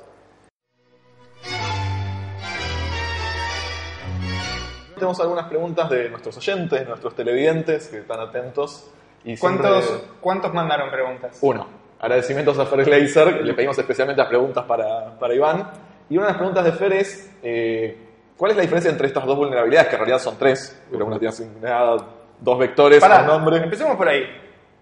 Tenemos 4.95 5.19
algunas 5.19 5.47
preguntas 5.47 5.89
de 5.89 6.09
nuestros 6.09 6.37
oyentes, 6.37 6.79
de 6.79 6.85
nuestros 6.85 7.13
televidentes 7.15 7.87
que 7.89 7.99
están 7.99 8.19
atentos. 8.19 8.89
Y 9.23 9.37
¿Cuántos, 9.37 9.85
siempre- 9.85 10.07
¿Cuántos 10.21 10.53
mandaron 10.53 10.89
preguntas? 10.89 11.37
Uno. 11.41 11.67
Agradecimientos 11.99 12.57
a 12.57 12.65
Fer 12.65 12.83
Glazer, 12.85 13.41
le 13.43 13.53
pedimos 13.53 13.77
especialmente 13.77 14.21
las 14.21 14.29
preguntas 14.29 14.63
para, 14.65 15.17
para 15.19 15.33
Iván. 15.35 15.71
Y 16.09 16.15
una 16.17 16.27
de 16.27 16.31
las 16.31 16.37
preguntas 16.37 16.65
de 16.65 16.71
Fer 16.71 16.93
es, 16.93 17.31
eh, 17.43 18.06
¿cuál 18.37 18.51
es 18.51 18.57
la 18.57 18.61
diferencia 18.63 18.91
entre 18.91 19.07
estas 19.07 19.25
dos 19.25 19.35
vulnerabilidades, 19.35 19.87
que 19.89 19.95
en 19.95 19.99
realidad 19.99 20.19
son 20.19 20.37
tres, 20.37 20.79
pero 20.91 21.05
una 21.05 21.17
tiene 21.19 21.29
asignada 21.33 21.97
dos 22.39 22.59
vectores 22.59 22.99
Pará, 22.99 23.19
a 23.19 23.21
un 23.21 23.27
nombre? 23.27 23.57
empecemos 23.57 23.95
por 23.95 24.07
ahí. 24.07 24.23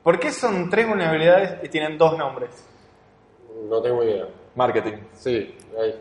¿Por 0.04 0.20
qué 0.20 0.32
son 0.32 0.70
tres 0.70 0.88
vulnerabilidades 0.88 1.64
y 1.64 1.70
tienen 1.70 1.98
dos 1.98 2.18
nombres? 2.18 2.50
No 3.70 3.82
tengo 3.82 4.04
idea. 4.04 4.28
Marketing. 4.56 4.94
Sí, 5.14 5.58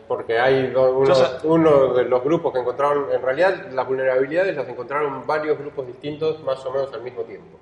porque 0.07 0.39
hay 0.39 0.67
do- 0.67 0.97
uno, 0.99 1.07
Yo 1.07 1.13
ya- 1.13 1.39
uno 1.43 1.93
de 1.93 2.05
los 2.05 2.23
grupos 2.23 2.53
que 2.53 2.59
encontraron, 2.59 3.07
en 3.11 3.21
realidad 3.21 3.67
las 3.71 3.85
vulnerabilidades 3.87 4.55
las 4.55 4.67
encontraron 4.69 5.25
varios 5.27 5.57
grupos 5.57 5.87
distintos 5.87 6.41
más 6.43 6.63
o 6.65 6.71
menos 6.71 6.93
al 6.93 7.01
mismo 7.01 7.23
tiempo. 7.23 7.57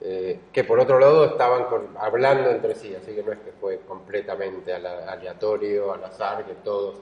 Eh, 0.00 0.38
que 0.52 0.64
por 0.64 0.78
otro 0.78 0.98
lado 1.00 1.24
estaban 1.24 1.64
con- 1.64 1.88
hablando 1.98 2.50
entre 2.50 2.74
sí, 2.74 2.94
así 2.94 3.14
que 3.14 3.22
no 3.22 3.32
es 3.32 3.38
que 3.38 3.52
fue 3.52 3.80
completamente 3.88 4.72
ala- 4.74 5.10
aleatorio, 5.10 5.92
al 5.94 6.04
azar, 6.04 6.44
que 6.44 6.54
todos 6.54 6.96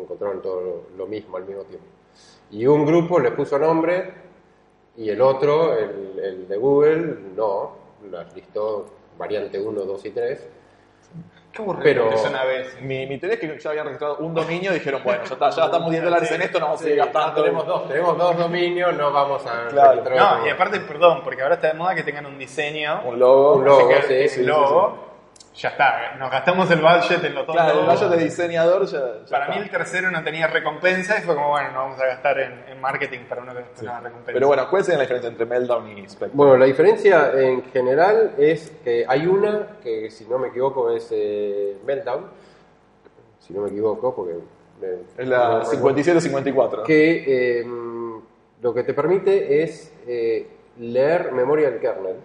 encontraron 0.00 0.40
todo 0.42 0.60
lo, 0.60 0.82
lo 0.96 1.06
mismo 1.06 1.36
al 1.36 1.44
mismo 1.44 1.62
tiempo. 1.64 1.86
Y 2.50 2.66
un 2.66 2.84
grupo 2.84 3.18
le 3.18 3.30
puso 3.32 3.58
nombre 3.58 4.12
y 4.96 5.08
el 5.08 5.20
otro, 5.20 5.76
el, 5.76 6.18
el 6.22 6.48
de 6.48 6.56
Google, 6.56 7.16
no, 7.36 7.76
las 8.10 8.34
listó 8.34 8.86
variante 9.16 9.58
1, 9.60 9.80
2 9.82 10.04
y 10.04 10.10
3. 10.10 10.48
Qué 11.52 11.60
aburrido 11.60 11.82
Pero- 11.82 12.10
que 12.10 12.16
son 12.16 12.34
a 12.34 12.44
veces. 12.44 12.80
Mi, 12.80 13.06
mi 13.06 13.18
teoría 13.18 13.34
es 13.34 13.40
que 13.40 13.58
ya 13.58 13.70
habían 13.70 13.84
registrado 13.84 14.16
un 14.18 14.32
dominio 14.34 14.70
y 14.70 14.74
dijeron, 14.74 15.02
bueno, 15.04 15.22
ya, 15.24 15.34
está, 15.34 15.50
ya 15.50 15.64
estamos 15.66 15.90
10 15.90 16.02
dólares 16.04 16.30
en 16.30 16.42
esto, 16.42 16.58
no 16.58 16.64
vamos 16.66 16.80
a 16.80 16.84
seguir 16.84 16.98
Sí, 17.02 17.04
gastando. 17.04 17.42
tenemos 17.42 17.66
dos, 17.66 17.88
tenemos 17.88 18.18
dos 18.18 18.36
dominios, 18.38 18.94
no 18.96 19.12
vamos 19.12 19.44
a 19.46 19.68
Claro. 19.68 20.02
No, 20.16 20.46
y 20.46 20.50
aparte, 20.50 20.80
perdón, 20.80 21.20
porque 21.22 21.42
ahora 21.42 21.56
está 21.56 21.68
de 21.68 21.74
moda 21.74 21.94
que 21.94 22.02
tengan 22.04 22.24
un 22.24 22.38
diseño. 22.38 23.02
Un 23.04 23.18
logo. 23.18 23.54
Un 23.56 23.64
logo. 23.66 23.88
que 23.88 24.28
sí, 24.28 24.36
sí, 24.36 24.42
logo, 24.44 24.96
ya 25.54 25.68
está, 25.68 26.14
nos 26.18 26.30
gastamos 26.30 26.70
el 26.70 26.80
budget 26.80 27.22
en 27.24 27.34
lo 27.34 27.44
todo. 27.44 27.54
Claro, 27.54 27.80
el 27.80 27.86
valle 27.86 28.08
de 28.08 28.24
diseñador 28.24 28.86
ya, 28.86 28.98
ya 28.98 29.30
Para 29.30 29.44
está. 29.44 29.56
mí 29.56 29.62
el 29.62 29.70
tercero 29.70 30.10
no 30.10 30.24
tenía 30.24 30.46
recompensa 30.46 31.18
y 31.18 31.22
fue 31.22 31.34
como, 31.34 31.50
bueno, 31.50 31.70
no 31.72 31.78
vamos 31.80 32.00
a 32.00 32.06
gastar 32.06 32.38
en, 32.40 32.64
en 32.68 32.80
marketing 32.80 33.20
para 33.28 33.42
uno 33.42 33.52
que 33.52 33.58
después 33.58 33.78
Sí. 33.80 33.84
no 33.86 33.92
da 33.92 34.00
recompensa. 34.00 34.32
Pero 34.32 34.46
bueno, 34.46 34.70
¿cuál 34.70 34.82
sería 34.84 34.96
la 34.98 35.02
diferencia 35.02 35.28
entre 35.30 35.46
Meltdown 35.46 35.88
y 35.98 36.08
Spectre? 36.08 36.30
Bueno, 36.32 36.56
la 36.56 36.64
diferencia 36.64 37.32
en 37.38 37.64
general 37.70 38.34
es 38.38 38.70
que 38.82 39.04
hay 39.06 39.26
una 39.26 39.78
que, 39.82 40.10
si 40.10 40.24
no 40.26 40.38
me 40.38 40.48
equivoco, 40.48 40.90
es 40.90 41.08
eh, 41.12 41.76
Meltdown. 41.84 42.26
Si 43.40 43.52
no 43.52 43.60
me 43.62 43.68
equivoco, 43.68 44.14
porque. 44.14 44.32
es 45.18 45.26
no 45.26 45.30
la 45.30 45.46
recuerdo. 45.58 45.70
5754. 45.70 46.82
Que 46.84 47.60
eh, 47.60 47.66
lo 48.62 48.72
que 48.72 48.84
te 48.84 48.94
permite 48.94 49.62
es 49.62 49.92
eh, 50.06 50.48
leer 50.78 51.32
memoria 51.32 51.70
del 51.70 51.80
kernel 51.80 52.16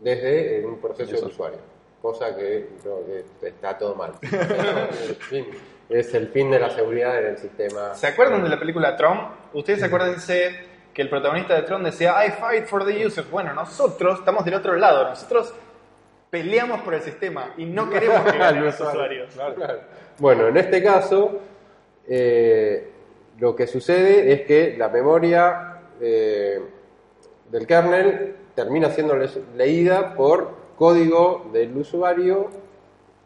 desde 0.00 0.60
eh, 0.60 0.66
un 0.66 0.78
proceso 0.80 1.14
Eso. 1.14 1.26
de 1.26 1.30
usuario. 1.30 1.58
Cosa 2.02 2.34
que, 2.36 2.68
no, 2.84 2.96
que 3.40 3.48
está 3.48 3.78
todo 3.78 3.94
mal. 3.94 4.12
Es 5.88 6.14
el 6.14 6.28
fin 6.28 6.50
de 6.50 6.58
la 6.58 6.70
seguridad 6.70 7.18
en 7.18 7.26
el 7.32 7.38
sistema. 7.38 7.94
¿Se 7.94 8.06
acuerdan 8.06 8.42
de 8.42 8.48
la 8.48 8.58
película 8.58 8.96
Tron? 8.96 9.28
¿Ustedes 9.52 9.80
se 9.80 9.86
acuerdan 9.86 10.14
que 10.94 11.02
el 11.02 11.10
protagonista 11.10 11.54
de 11.54 11.62
Tron 11.62 11.84
decía, 11.84 12.14
I 12.26 12.30
fight 12.30 12.64
for 12.64 12.84
the 12.86 13.04
users? 13.06 13.30
Bueno, 13.30 13.52
nosotros 13.52 14.20
estamos 14.20 14.44
del 14.44 14.54
otro 14.54 14.74
lado, 14.74 15.04
nosotros 15.10 15.52
peleamos 16.30 16.80
por 16.80 16.94
el 16.94 17.02
sistema 17.02 17.52
y 17.58 17.66
no 17.66 17.90
queremos 17.90 18.22
que 18.30 18.38
ganen 18.38 18.64
los 18.64 18.80
usuarios. 18.80 19.34
Claro. 19.34 19.80
Bueno, 20.18 20.48
en 20.48 20.56
este 20.56 20.82
caso, 20.82 21.40
eh, 22.08 22.90
lo 23.38 23.54
que 23.54 23.66
sucede 23.66 24.32
es 24.32 24.42
que 24.42 24.74
la 24.78 24.88
memoria 24.88 25.78
eh, 26.00 26.58
del 27.50 27.66
kernel 27.66 28.36
termina 28.54 28.88
siendo 28.88 29.14
le- 29.14 29.28
leída 29.56 30.14
por 30.14 30.61
código 30.76 31.46
del 31.52 31.76
usuario 31.76 32.48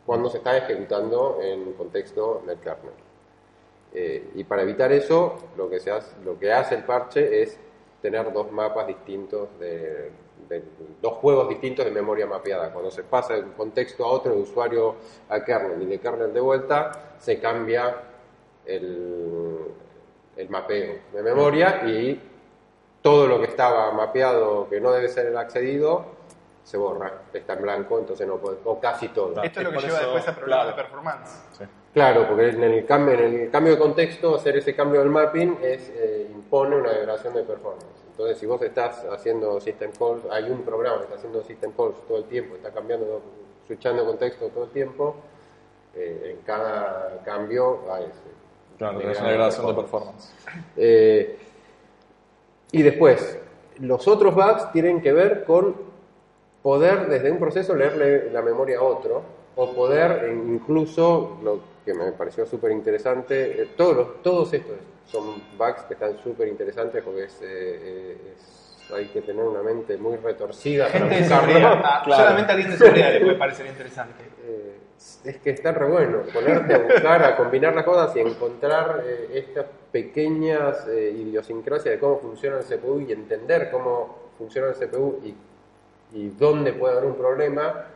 cuando 0.05 0.31
se 0.31 0.39
está 0.39 0.57
ejecutando 0.57 1.39
en 1.43 1.73
contexto 1.73 2.43
del 2.47 2.59
kernel. 2.59 2.93
Eh, 3.93 4.31
y 4.35 4.45
para 4.45 4.63
evitar 4.63 4.93
eso, 4.93 5.37
lo 5.57 5.69
que, 5.69 5.81
se 5.81 5.91
hace, 5.91 6.15
lo 6.25 6.39
que 6.39 6.53
hace 6.53 6.77
el 6.77 6.85
parche 6.85 7.43
es 7.43 7.59
tener 8.01 8.33
dos 8.33 8.53
mapas 8.53 8.87
distintos, 8.87 9.49
de, 9.59 10.11
dos 11.01 11.15
juegos 11.15 11.49
distintos 11.49 11.85
de 11.85 11.91
memoria 11.91 12.27
mapeada. 12.27 12.73
Cuando 12.73 12.91
se 12.91 13.03
pasa 13.03 13.35
de 13.35 13.41
un 13.41 13.53
contexto 13.53 14.05
a 14.05 14.09
otro, 14.09 14.35
de 14.35 14.43
usuario 14.43 14.95
a 15.29 15.43
kernel 15.43 15.83
y 15.83 15.87
de 15.87 15.99
kernel 15.99 16.33
de 16.33 16.41
vuelta, 16.41 17.17
se 17.19 17.41
cambia 17.41 18.03
el, 18.65 19.73
mapeo 20.49 20.99
de 21.13 21.23
memoria 21.23 21.83
y 21.87 22.21
todo 23.01 23.27
lo 23.27 23.41
que 23.41 23.47
estaba 23.47 23.91
mapeado 23.93 24.69
que 24.69 24.81
no 24.81 24.93
debe 24.93 25.09
ser 25.09 25.35
accedido 25.37 26.16
se 26.67 26.77
borra, 26.77 27.23
está 27.33 27.53
en 27.53 27.63
blanco, 27.63 27.97
entonces 27.97 28.27
no 28.27 28.39
puede, 28.39 28.57
o 28.65 28.81
casi 28.81 29.09
todo. 29.11 29.41
Esto 29.41 29.61
es 29.61 29.65
lo 29.65 29.71
Es 29.71 29.77
que 29.77 29.83
por 29.83 29.83
lleva 29.85 29.99
eso, 29.99 30.07
después 30.07 30.29
a 30.29 30.35
problemas 30.35 30.65
claro. 30.65 30.77
de 30.77 30.83
performance. 30.83 31.31
Sí. 31.57 31.65
Claro, 31.95 32.27
porque 32.27 32.49
en 32.49 32.65
el 32.65 32.85
cambio, 32.85 33.15
en 33.15 33.41
el 33.41 33.51
cambio 33.53 33.75
de 33.75 33.79
contexto, 33.79 34.35
hacer 34.35 34.57
ese 34.57 34.75
cambio 34.75 34.99
del 35.01 35.11
mapping 35.11 35.59
es, 35.63 35.91
eh, 35.91 36.29
impone 36.29 36.75
una 36.75 36.91
degradación 36.91 37.35
de 37.35 37.45
performance. 37.45 37.87
Entonces, 38.11 38.39
si 38.39 38.47
vos 38.47 38.61
estás 38.63 39.07
haciendo 39.13 39.61
system 39.61 39.93
calls, 39.97 40.25
hay 40.29 40.51
un 40.51 40.63
programa 40.63 40.99
que 40.99 41.05
está 41.05 41.15
haciendo 41.15 41.45
system 41.45 41.71
calls 41.71 41.95
todo 42.09 42.19
el 42.19 42.25
tiempo, 42.25 42.57
está 42.57 42.73
cambiando, 42.73 43.23
switchando 43.69 44.05
contexto 44.05 44.49
todo 44.49 44.65
el 44.65 44.71
tiempo, 44.71 45.15
eh, 45.95 46.33
en 46.37 46.45
cada 46.45 47.23
cambio 47.25 47.85
hay 47.93 48.07
ese. 48.07 48.77
Claro, 48.77 48.99
tenés 48.99 49.21
una 49.21 49.29
degradación 49.29 49.67
de 49.69 49.75
performance. 49.75 50.35
Eh, 50.77 51.39
y 52.73 52.83
después, 52.83 53.39
los 53.79 54.09
otros 54.09 54.35
bugs 54.35 54.73
tienen 54.73 55.01
que 55.01 55.13
ver 55.13 55.45
con 55.45 55.86
poder 56.71 57.07
desde 57.07 57.31
un 57.31 57.39
proceso 57.39 57.77
leerle 57.77 58.29
la 58.33 58.43
memoria 58.43 58.79
a 58.81 58.83
otro, 58.83 59.23
o 59.55 59.73
poder 59.73 60.33
incluso, 60.35 61.39
lo 61.41 61.61
que 61.85 61.95
me 61.95 62.11
pareció 62.11 62.45
súper 62.45 62.73
interesante, 62.73 63.63
eh, 63.63 63.69
todos, 63.77 63.97
los- 63.97 64.21
todos 64.21 64.53
estos 64.53 64.75
son 65.07 65.41
bugs 65.57 65.83
que 65.87 65.95
están 65.95 66.19
súper 66.25 66.49
interesantes 66.49 67.05
porque 67.05 67.23
es, 67.27 67.35
eh, 67.41 67.45
eh, 67.47 68.17
es- 68.35 68.93
hay 68.93 69.05
que 69.07 69.21
tener 69.23 69.45
una 69.45 69.63
mente 69.63 69.97
muy 69.97 70.17
retorcida 70.17 70.89
para 70.89 71.09
Gente 71.09 71.29
de. 71.29 71.35
Ah, 71.65 72.03
Claro. 72.05 72.23
Solamente 72.25 72.51
a 72.51 72.55
alguien 72.57 72.71
de 72.73 72.77
seguridad 72.79 73.13
le 73.13 73.21
puede 73.21 73.37
parecer 73.37 73.67
interesante. 73.67 74.25
Eh, 74.45 74.77
es 75.25 75.37
que 75.39 75.51
está 75.51 75.71
re 75.71 75.87
bueno 75.89 76.19
ponerte 76.35 76.75
a 76.75 76.79
buscar, 76.79 77.23
a 77.23 77.37
combinar 77.37 77.77
las 77.77 77.85
cosas 77.85 78.17
y 78.17 78.21
encontrar 78.21 79.05
eh, 79.07 79.29
estas 79.35 79.67
pequeñas 79.93 80.85
eh, 80.89 81.15
idiosincrasias 81.17 81.95
de 81.95 82.01
cómo 82.01 82.19
funciona 82.19 82.59
el 82.59 82.65
CPU 82.65 83.01
y 83.07 83.13
entender 83.13 83.71
cómo 83.71 84.17
funciona 84.37 84.67
el 84.71 84.75
CPU 84.75 85.21
y, 85.25 85.33
y 86.13 86.29
dónde 86.31 86.73
puede 86.73 86.95
haber 86.95 87.07
un 87.11 87.17
problema, 87.17 87.87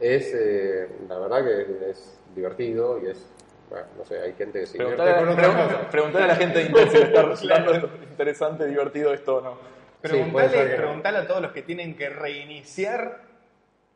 es 0.00 0.32
eh, 0.34 0.88
la 1.08 1.18
verdad 1.18 1.44
que 1.44 1.90
es 1.90 2.18
divertido 2.34 2.98
y 3.02 3.08
es, 3.10 3.24
bueno, 3.70 3.86
no 3.98 4.04
sé, 4.04 4.20
hay 4.20 4.32
gente 4.32 4.60
que 4.60 4.66
se 4.66 4.78
divierte. 4.78 5.02
Preguntale, 5.02 5.18
con 5.24 5.28
otras 5.28 5.48
pregun- 5.48 5.66
cosas. 5.74 5.86
preguntale 5.90 6.24
a 6.24 6.28
la 6.28 6.36
gente 6.36 6.58
de 6.58 6.64
Intel 6.66 6.90
si 6.90 6.96
le 6.98 7.04
está 7.04 7.22
resultando 7.22 7.74
interesante, 8.10 8.66
divertido 8.66 9.12
esto 9.14 9.36
o 9.36 9.40
no. 9.40 9.52
Sí, 9.52 10.08
Preguntale, 10.08 10.76
preguntale 10.76 11.18
a 11.18 11.26
todos 11.28 11.42
los 11.42 11.52
que 11.52 11.62
tienen 11.62 11.96
que 11.96 12.08
reiniciar 12.10 13.20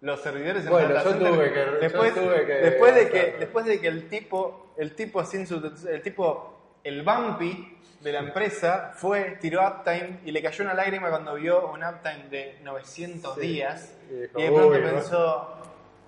los 0.02 0.20
servidores 0.20 0.64
en 0.64 0.70
Bueno, 0.70 0.94
yo 1.02 1.14
tuve 1.16 1.52
que- 1.52 1.64
yo 1.64 1.78
después, 1.80 2.14
tuve 2.14 2.46
que 2.46 2.52
después 2.54 2.94
de 2.94 3.08
que 3.08 3.34
después 3.40 3.64
de 3.66 3.80
que 3.80 3.88
el 3.88 4.08
tipo 4.08 4.72
el 4.76 4.94
tipo 4.94 5.24
sin 5.24 5.46
su 5.46 5.56
el 5.90 6.02
tipo 6.02 6.55
el 6.86 7.02
bumpy 7.02 7.76
de 8.00 8.12
la 8.12 8.20
empresa 8.20 8.92
fue 8.94 9.38
tiró 9.40 9.66
uptime 9.66 10.20
y 10.24 10.30
le 10.30 10.40
cayó 10.42 10.64
una 10.64 10.74
lágrima 10.74 11.08
cuando 11.10 11.34
vio 11.34 11.70
un 11.70 11.82
uptime 11.82 12.28
de 12.30 12.58
900 12.62 13.34
Sí. 13.34 13.40
días 13.40 13.92
Y 14.10 14.14
de 14.14 14.28
pronto 14.28 14.70
pensó 14.70 15.48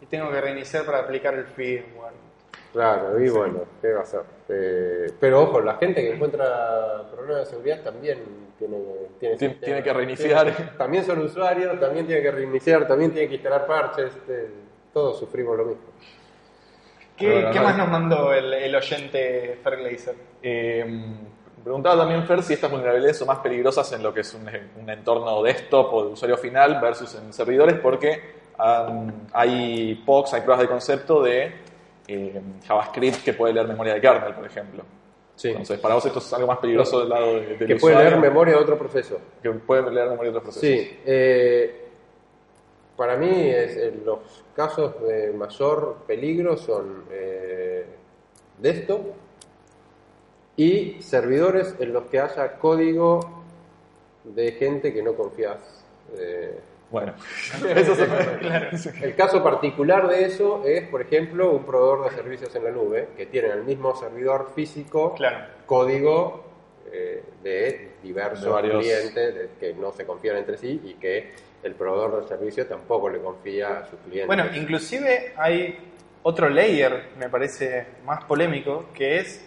y 0.01 0.07
tengo 0.07 0.31
que 0.31 0.41
reiniciar 0.41 0.85
para 0.85 1.01
aplicar 1.01 1.35
el 1.35 1.45
firmware 1.47 2.13
Claro, 2.73 3.19
y 3.19 3.29
bueno, 3.31 3.61
¿qué 3.81 3.93
va 3.93 4.01
a 4.01 4.03
hacer? 4.03 4.21
Eh, 4.51 5.11
pero 5.19 5.43
ojo, 5.43 5.61
la 5.63 5.77
gente 5.77 6.03
que 6.03 6.15
encuentra 6.15 7.03
problemas 7.11 7.45
de 7.45 7.47
seguridad 7.47 7.81
también 7.83 8.19
tiene, 8.59 8.75
tiene, 9.19 9.37
Tiene- 9.37 9.39
sistema. 9.39 9.65
tiene 9.65 9.83
que 9.83 9.93
reiniciar. 9.95 10.55
Tiene- 10.55 10.71
también 10.77 11.05
son 11.05 11.19
usuarios, 11.21 11.81
también 11.81 12.07
tiene 12.07 12.21
que 12.23 12.31
reiniciar, 12.31 12.87
también 12.87 13.11
tiene 13.13 13.27
que 13.29 13.37
instalar 13.37 13.67
parches, 13.67 14.13
eh, 14.29 14.51
todos 14.93 15.19
sufrimos 15.19 15.57
lo 15.57 15.65
mismo. 15.65 15.83
¿Qué, 17.19 17.31
Bueno, 17.33 17.51
qué 17.51 17.59
no. 17.59 17.65
más 17.65 17.77
nos 17.79 17.89
mandó 17.89 18.33
el, 18.33 18.53
el 18.55 18.75
oyente 18.75 19.59
Ferglazer? 19.63 20.15
Eh, 20.43 20.87
preguntaba 21.65 21.97
también 21.99 22.25
Fer 22.27 22.43
si 22.43 22.55
estas 22.55 22.71
vulnerabilidades 22.71 23.19
son 23.19 23.27
más 23.29 23.39
peligrosas 23.41 23.93
en 23.93 24.03
lo 24.03 24.15
que 24.15 24.21
es 24.21 24.33
un, 24.35 24.49
un 24.81 24.89
entorno 24.89 25.43
desktop 25.43 25.93
o 25.93 26.05
de 26.07 26.13
usuario 26.13 26.37
final 26.39 26.81
versus 26.81 27.15
en 27.17 27.33
servidores, 27.33 27.75
porque 27.81 28.21
um, 28.59 29.11
hay 29.33 29.97
POCs, 30.07 30.35
hay 30.35 30.41
pruebas 30.43 30.63
de 30.63 30.69
concepto 30.69 31.23
de 31.23 31.53
eh, 32.07 32.41
JavaScript 32.67 33.23
que 33.25 33.33
puede 33.35 33.53
leer 33.53 33.67
memoria 33.67 33.95
de 33.95 34.01
kernel, 34.01 34.35
por 34.35 34.47
ejemplo. 34.47 34.85
Sí. 35.35 35.49
Entonces, 35.51 35.79
para 35.79 35.95
vos 35.95 36.05
esto 36.07 36.19
es 36.21 36.33
algo 36.33 36.47
más 36.49 36.59
peligroso 36.59 37.01
del 37.01 37.09
lado 37.11 37.35
de, 37.35 37.41
del 37.41 37.59
que 37.59 37.77
puede 37.77 37.95
usuario, 37.95 38.11
leer 38.11 38.19
memoria 38.21 38.55
de 38.55 38.61
otro 38.61 38.79
proceso. 38.79 39.21
que 39.43 39.51
puede 39.51 39.91
leer 39.91 40.09
memoria 40.09 40.33
de 40.33 40.39
otros 40.39 40.55
procesos. 40.55 40.63
Sí, 40.63 41.01
eh, 41.05 41.88
para 42.99 43.17
mí 43.17 43.31
es, 43.49 43.77
eh, 43.77 43.95
los 44.05 44.19
casos 44.55 45.01
de 45.07 45.33
mayor 45.33 45.99
peligro 46.07 46.57
son 46.59 47.05
eh, 47.11 47.87
desktop 48.59 49.01
y 50.57 50.97
servidores 51.01 51.75
en 51.79 51.93
los 51.93 52.05
que 52.07 52.19
haya 52.21 52.59
código 52.59 53.21
de 54.25 54.53
gente 54.53 54.93
que 54.93 55.03
no 55.03 55.15
confías. 55.15 55.59
eh. 56.17 56.59
Bueno, 56.91 57.13
eso 57.77 57.95
El 59.03 59.15
caso 59.15 59.43
particular 59.45 60.09
de 60.09 60.25
eso 60.25 60.63
es, 60.65 60.89
por 60.89 61.03
ejemplo, 61.03 61.51
un 61.53 61.65
proveedor 61.65 62.09
de 62.11 62.17
servicios 62.17 62.55
en 62.57 62.65
la 62.65 62.71
nube 62.71 63.09
que 63.15 63.27
tiene 63.27 63.49
el 63.49 63.63
mismo 63.65 63.95
servidor 63.95 64.51
físico 64.55 65.13
Claro. 65.15 65.47
código 65.67 66.45
eh, 66.91 67.23
de 67.43 67.91
diversos 68.03 68.43
De 68.45 68.51
varios- 68.51 68.83
clientes 68.83 69.35
de- 69.35 69.49
que 69.61 69.75
no 69.75 69.93
se 69.93 70.07
confían 70.07 70.39
entre 70.39 70.57
sí 70.57 70.81
y 70.83 70.95
que 70.95 71.31
el 71.63 71.75
proveedor 71.75 72.21
del 72.21 72.29
servicio 72.29 72.67
tampoco 72.67 73.09
le 73.09 73.21
confía 73.21 73.79
a 73.79 73.87
sus 73.87 73.99
clientes. 74.01 74.27
Bueno, 74.27 74.45
inclusive 74.55 75.33
hay 75.37 75.79
otro 76.23 76.49
layer, 76.49 77.11
me 77.19 77.29
parece 77.29 77.87
más 78.05 78.25
polémico, 78.25 78.91
que 78.93 79.19
es, 79.19 79.45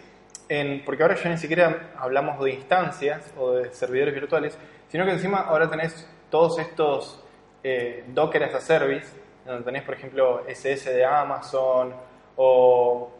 en, 0.48 0.84
porque 0.84 1.02
ahora 1.02 1.16
ya 1.16 1.30
ni 1.30 1.38
siquiera 1.38 1.92
hablamos 1.96 2.42
de 2.44 2.52
instancias 2.52 3.32
o 3.36 3.52
de 3.52 3.72
servidores 3.72 4.14
virtuales, 4.14 4.58
sino 4.88 5.04
que 5.04 5.12
encima 5.12 5.38
ahora 5.40 5.70
tenés 5.70 6.08
todos 6.30 6.58
estos 6.58 7.22
eh, 7.62 8.04
Docker 8.08 8.44
as 8.44 8.54
a 8.54 8.60
Service, 8.60 9.08
donde 9.44 9.64
tenés, 9.64 9.82
por 9.82 9.94
ejemplo, 9.94 10.46
SS 10.46 10.92
de 10.92 11.04
Amazon 11.04 11.94
o 12.36 13.12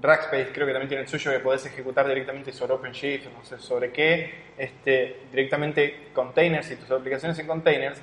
Rackspace, 0.00 0.52
creo 0.52 0.66
que 0.66 0.72
también 0.72 0.88
tiene 0.88 1.02
el 1.02 1.08
suyo, 1.08 1.30
que 1.32 1.40
podés 1.40 1.66
ejecutar 1.66 2.06
directamente 2.06 2.52
sobre 2.52 2.74
OpenShift, 2.74 3.26
no 3.32 3.44
sé 3.44 3.58
sobre 3.58 3.90
qué, 3.90 4.52
este, 4.56 5.22
directamente 5.30 6.08
containers 6.12 6.70
y 6.70 6.76
tus 6.76 6.90
aplicaciones 6.90 7.38
en 7.38 7.46
containers. 7.46 8.00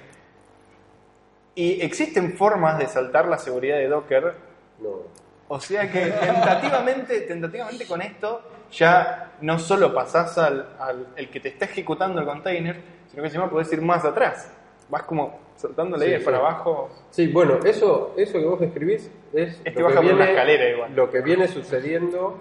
Y 1.56 1.82
existen 1.82 2.34
formas 2.34 2.78
de 2.78 2.88
saltar 2.88 3.28
la 3.28 3.38
seguridad 3.38 3.78
de 3.78 3.88
Docker, 3.88 4.34
no. 4.80 5.04
o 5.48 5.60
sea 5.60 5.90
que 5.90 6.08
tentativamente, 6.08 7.22
tentativamente 7.28 7.88
con 7.88 8.02
esto 8.02 8.42
ya 8.72 9.32
no 9.42 9.58
solo 9.58 9.94
pasás 9.94 10.38
al, 10.38 10.76
al 10.78 11.08
el 11.16 11.30
que 11.30 11.40
te 11.40 11.50
está 11.50 11.66
ejecutando 11.66 12.20
el 12.20 12.26
container, 12.26 12.82
sino 13.10 13.22
que 13.22 13.28
encima 13.28 13.50
podés 13.50 13.72
ir 13.72 13.82
más 13.82 14.04
atrás. 14.04 14.52
Vas 14.90 15.04
como 15.04 15.40
saltando 15.56 15.98
leyes 15.98 16.20
sí. 16.20 16.26
para 16.26 16.38
abajo. 16.38 16.90
Sí, 17.10 17.34
es 17.34 17.78
eso, 17.78 18.14
eso 18.18 18.34
que 18.34 18.46
vos 18.46 18.60
describís 18.60 19.10
es, 19.34 19.62
Es 19.64 19.74
que 19.74 19.82
baja 19.82 20.02
por 20.02 20.14
una 20.14 20.26
escalera 20.26 20.70
igual. 20.70 20.96
lo 20.96 21.10
que 21.10 21.22
viene 21.22 21.48
sucediendo 21.48 22.38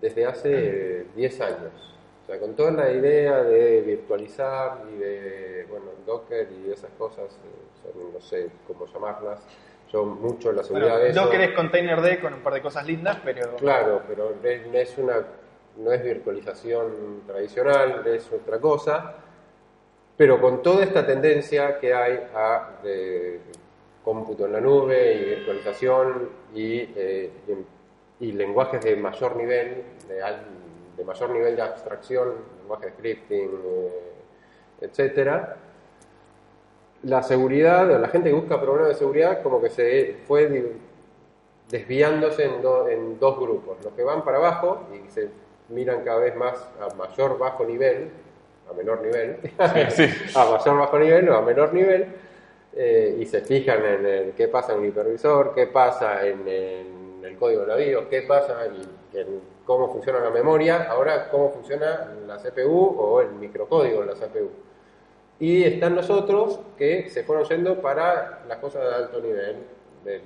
desde 0.00 0.26
hace 0.26 1.00
eh, 1.00 1.06
10 1.16 1.40
años. 1.40 1.95
O 2.26 2.28
sea, 2.28 2.40
con 2.40 2.56
toda 2.56 2.72
la 2.72 2.90
idea 2.90 3.44
de 3.44 3.82
virtualizar 3.82 4.82
y 4.92 4.98
de, 4.98 5.66
bueno, 5.70 5.86
Docker 6.04 6.48
y 6.50 6.72
esas 6.72 6.90
cosas, 6.98 7.24
eh, 7.24 7.92
son, 7.92 8.12
no 8.12 8.20
sé 8.20 8.50
cómo 8.66 8.84
llamarlas, 8.92 9.40
yo 9.92 10.04
mucho 10.04 10.50
la 10.50 10.64
seguridad 10.64 10.90
Bueno, 10.94 11.04
de 11.04 11.10
eso. 11.10 11.22
Docker 11.22 11.40
es 11.42 11.54
container 11.54 12.00
D 12.00 12.18
con 12.20 12.34
un 12.34 12.40
par 12.40 12.54
de 12.54 12.62
cosas 12.62 12.84
lindas, 12.84 13.18
pero 13.24 13.54
Claro, 13.54 14.02
pero 14.08 14.34
es, 14.42 14.66
no 14.66 14.76
es 14.78 14.98
una 14.98 15.24
no 15.76 15.92
es 15.92 16.02
virtualización 16.02 17.22
tradicional, 17.26 18.04
es 18.06 18.32
otra 18.32 18.58
cosa. 18.58 19.14
Pero 20.16 20.40
con 20.40 20.62
toda 20.62 20.82
esta 20.82 21.06
tendencia 21.06 21.78
que 21.78 21.92
hay 21.92 22.18
a 22.34 22.80
de 22.82 23.38
cómputo 24.02 24.46
en 24.46 24.52
la 24.54 24.60
nube 24.60 25.12
y 25.14 25.24
virtualización 25.26 26.30
y, 26.54 26.78
eh, 26.96 27.30
y, 28.20 28.26
y 28.28 28.32
lenguajes 28.32 28.80
de 28.82 28.96
mayor 28.96 29.36
nivel, 29.36 29.82
de, 30.08 30.22
al- 30.22 30.46
de 30.96 31.04
mayor 31.04 31.30
nivel 31.30 31.56
de 31.56 31.62
abstracción, 31.62 32.34
lenguaje 32.60 32.86
de 32.86 32.92
scripting, 32.92 33.50
eh, 33.64 34.12
etcétera, 34.80 35.56
la 37.02 37.22
seguridad, 37.22 37.90
o 37.90 37.98
la 37.98 38.08
gente 38.08 38.30
que 38.30 38.34
busca 38.34 38.60
problemas 38.60 38.88
de 38.90 38.94
seguridad, 38.94 39.42
como 39.42 39.60
que 39.60 39.70
se 39.70 40.16
fue 40.26 40.72
desviándose 41.68 42.44
en, 42.44 42.62
do- 42.62 42.88
en 42.88 43.18
dos 43.18 43.38
grupos. 43.38 43.76
Los 43.84 43.92
que 43.94 44.02
van 44.02 44.24
para 44.24 44.38
abajo 44.38 44.80
y 44.94 45.08
se 45.10 45.28
miran 45.68 46.02
cada 46.04 46.18
vez 46.20 46.34
más 46.36 46.54
a 46.80 46.94
mayor 46.94 47.38
bajo 47.38 47.64
nivel, 47.64 48.10
a 48.70 48.72
menor 48.72 49.02
nivel, 49.02 49.36
a 49.58 50.44
mayor 50.50 50.78
bajo 50.78 50.98
nivel 50.98 51.28
o 51.28 51.36
a 51.36 51.42
menor 51.42 51.72
nivel, 51.74 52.06
eh, 52.74 53.16
y 53.20 53.26
se 53.26 53.40
fijan 53.40 53.84
en 53.84 54.06
el, 54.06 54.32
qué 54.32 54.48
pasa 54.48 54.74
en 54.74 54.80
el 54.82 54.86
hipervisor, 54.88 55.54
qué 55.54 55.66
pasa 55.66 56.26
en, 56.26 56.46
en 56.46 56.95
el 57.26 57.36
código 57.36 57.62
de 57.62 57.66
la 57.66 57.76
BIOS, 57.76 58.06
qué 58.06 58.22
pasa 58.22 58.66
y 58.66 59.16
en 59.18 59.40
cómo 59.64 59.92
funciona 59.92 60.20
la 60.20 60.30
memoria, 60.30 60.84
ahora 60.84 61.28
cómo 61.30 61.50
funciona 61.50 62.12
la 62.26 62.38
CPU 62.38 62.96
o 62.98 63.20
el 63.20 63.32
microcódigo 63.32 64.00
de 64.00 64.06
la 64.06 64.14
CPU. 64.14 64.50
Y 65.38 65.64
están 65.64 65.94
los 65.94 66.08
otros 66.08 66.60
que 66.78 67.10
se 67.10 67.22
fueron 67.24 67.44
yendo 67.44 67.80
para 67.82 68.44
las 68.48 68.58
cosas 68.58 68.82
de 68.82 68.94
alto 68.94 69.20
nivel, 69.20 69.56
de 70.04 70.22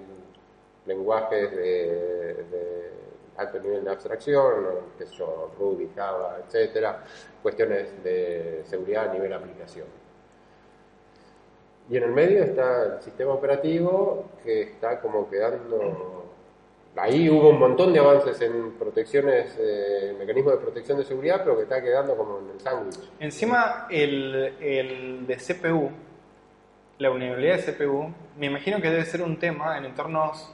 lenguajes 0.86 1.50
de, 1.50 2.44
de 2.50 2.90
alto 3.36 3.58
nivel 3.58 3.84
de 3.84 3.90
abstracción, 3.90 4.54
sé 4.98 5.06
yo, 5.06 5.50
Ruby, 5.58 5.90
Java, 5.94 6.38
etcétera, 6.46 7.04
cuestiones 7.42 8.02
de 8.04 8.62
seguridad 8.66 9.10
a 9.10 9.12
nivel 9.12 9.32
aplicación. 9.32 9.86
Y 11.88 11.96
en 11.96 12.04
el 12.04 12.12
medio 12.12 12.44
está 12.44 12.84
el 12.84 13.02
sistema 13.02 13.32
operativo 13.32 14.26
que 14.44 14.62
está 14.62 15.00
como 15.00 15.28
quedando... 15.28 16.19
Ahí 16.96 17.30
hubo 17.30 17.50
un 17.50 17.58
montón 17.58 17.92
de 17.92 18.00
avances 18.00 18.40
en 18.42 18.72
protecciones, 18.72 19.56
eh, 19.58 20.14
mecanismos 20.18 20.54
de 20.54 20.58
protección 20.58 20.98
de 20.98 21.04
seguridad, 21.04 21.40
pero 21.42 21.56
que 21.56 21.62
está 21.62 21.80
quedando 21.80 22.16
como 22.16 22.40
en 22.40 22.50
el 22.50 22.60
sándwich. 22.60 22.98
encima 23.20 23.86
el, 23.90 24.54
el 24.60 25.26
de 25.26 25.36
CPU, 25.36 25.90
la 26.98 27.08
vulnerabilidad 27.08 27.56
de 27.56 27.72
CPU, 27.72 28.12
me 28.36 28.46
imagino 28.46 28.80
que 28.80 28.90
debe 28.90 29.04
ser 29.04 29.22
un 29.22 29.38
tema 29.38 29.78
en 29.78 29.86
entornos 29.86 30.52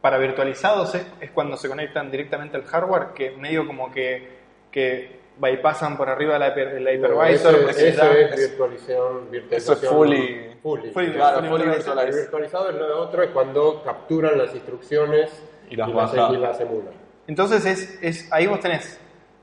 para 0.00 0.18
virtualizados, 0.18 0.94
es, 0.94 1.06
es 1.20 1.30
cuando 1.30 1.56
se 1.56 1.68
conectan 1.68 2.10
directamente 2.10 2.56
al 2.56 2.64
hardware, 2.64 3.08
que 3.14 3.30
medio 3.30 3.66
como 3.66 3.90
que, 3.90 4.28
que 4.70 5.20
bypassan 5.38 5.96
por 5.96 6.08
arriba 6.08 6.38
la, 6.38 6.54
hiper- 6.54 6.80
la 6.80 6.92
hypervisor. 6.92 7.30
eso, 7.30 7.50
es, 7.70 7.78
eso 7.78 8.02
virtualización, 8.36 9.30
virtualización. 9.30 9.50
Eso 9.52 9.72
es 9.72 9.90
fully- 9.90 10.56
fully. 10.62 10.90
fully- 10.92 11.12
Claro, 11.14 11.48
fully 11.48 11.64
virtualized. 11.64 12.14
virtualizado 12.20 12.70
es 12.70 12.76
lo 12.76 12.98
otro, 13.00 13.22
es 13.22 13.30
cuando 13.30 13.82
capturan 13.84 14.36
las 14.38 14.54
instrucciones 14.54 15.30
Y 15.70 15.76
las 15.76 15.88
y 15.88 15.92
baja. 15.92 16.28
y 16.32 16.36
las 16.38 16.60
emulan. 16.60 16.94
Entonces 17.26 17.64
es, 17.66 17.98
es, 18.02 18.32
ahí 18.32 18.46
vos 18.46 18.60
tenés, 18.60 18.98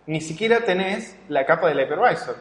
ni 0.08 0.20
siquiera 0.22 0.60
tenés 0.62 1.18
la 1.30 1.46
capa 1.46 1.70
del 1.70 1.80
hypervisor, 1.80 2.36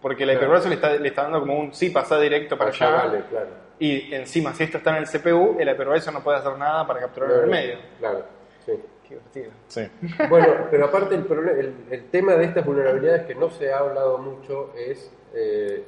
porque 0.00 0.22
el 0.24 0.30
Claro. 0.30 0.44
hypervisor 0.46 0.68
le 0.68 0.74
está, 0.76 0.90
le 0.94 1.08
está 1.08 1.22
dando 1.22 1.40
como 1.40 1.58
un 1.58 1.74
sí, 1.74 1.90
pasá 1.90 2.18
directo 2.20 2.56
para 2.56 2.70
Allá 2.70 2.86
allá. 2.88 2.96
vale, 3.06 3.24
claro. 3.28 3.48
Y 3.78 4.14
encima, 4.14 4.54
si 4.54 4.64
esto 4.64 4.78
está 4.78 4.90
en 4.96 5.02
el 5.02 5.06
CPU, 5.08 5.56
el 5.58 5.68
hypervisor 5.68 6.12
no 6.12 6.22
puede 6.22 6.38
hacer 6.38 6.56
nada 6.56 6.86
para 6.86 7.00
capturar 7.00 7.30
en 7.32 7.40
el 7.40 7.46
medio. 7.46 7.78
Claro, 7.98 8.24
sí. 8.64 8.72
Qué 9.08 9.14
divertido. 9.14 9.50
Sí. 9.68 9.82
Bueno, 10.28 10.66
pero 10.70 10.86
aparte 10.86 11.14
el, 11.14 11.26
el, 11.48 11.74
el 11.90 12.04
tema 12.10 12.34
de 12.34 12.44
estas 12.46 12.64
vulnerabilidades 12.66 13.26
que 13.26 13.34
no 13.34 13.50
se 13.50 13.72
ha 13.72 13.78
hablado 13.78 14.18
mucho 14.18 14.72
es, 14.76 15.10
eh, 15.34 15.84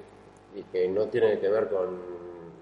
y 0.54 0.62
que 0.64 0.88
no 0.88 1.07
tiene 1.07 1.38
que 1.38 1.48
ver 1.48 1.68
con 1.68 2.18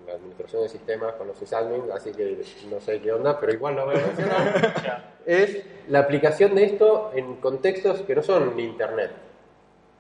la 0.07 0.15
administración 0.15 0.63
de 0.63 0.69
sistemas, 0.69 1.15
con 1.15 1.27
los 1.27 1.37
sysadmin, 1.37 1.83
así 1.93 2.13
que 2.13 2.41
no 2.71 2.81
sé 2.81 3.01
qué 3.01 3.13
onda, 3.13 3.39
pero 3.41 3.53
igual 3.53 3.75
lo 3.77 3.87
voy 3.87 3.97
a 3.97 4.07
mencionar, 4.07 5.15
es 5.27 5.63
la 5.89 5.99
aplicación 6.01 6.55
de 6.55 6.65
esto 6.65 7.11
en 7.15 7.37
contextos 7.37 8.03
que 8.03 8.15
no 8.15 8.23
son 8.23 8.59
Internet, 8.61 9.11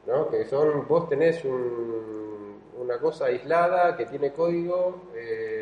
¿no? 0.07 0.29
que 0.31 0.45
son, 0.45 0.87
vos 0.87 1.09
tenés 1.09 1.45
un- 1.45 2.61
una 2.79 2.99
cosa 2.99 3.27
aislada 3.27 3.97
que 3.97 4.07
tiene 4.07 4.33
código, 4.33 5.11
eh, 5.17 5.56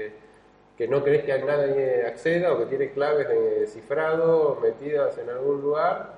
que 0.76 0.88
no 0.88 1.04
querés 1.04 1.24
que 1.24 1.38
nadie 1.42 2.04
acceda 2.06 2.52
o 2.52 2.58
que 2.58 2.66
tiene 2.66 2.90
claves 2.90 3.28
de 3.28 3.66
cifrado 3.66 4.58
metidas 4.60 5.16
en 5.18 5.30
algún 5.30 5.60
lugar 5.62 6.14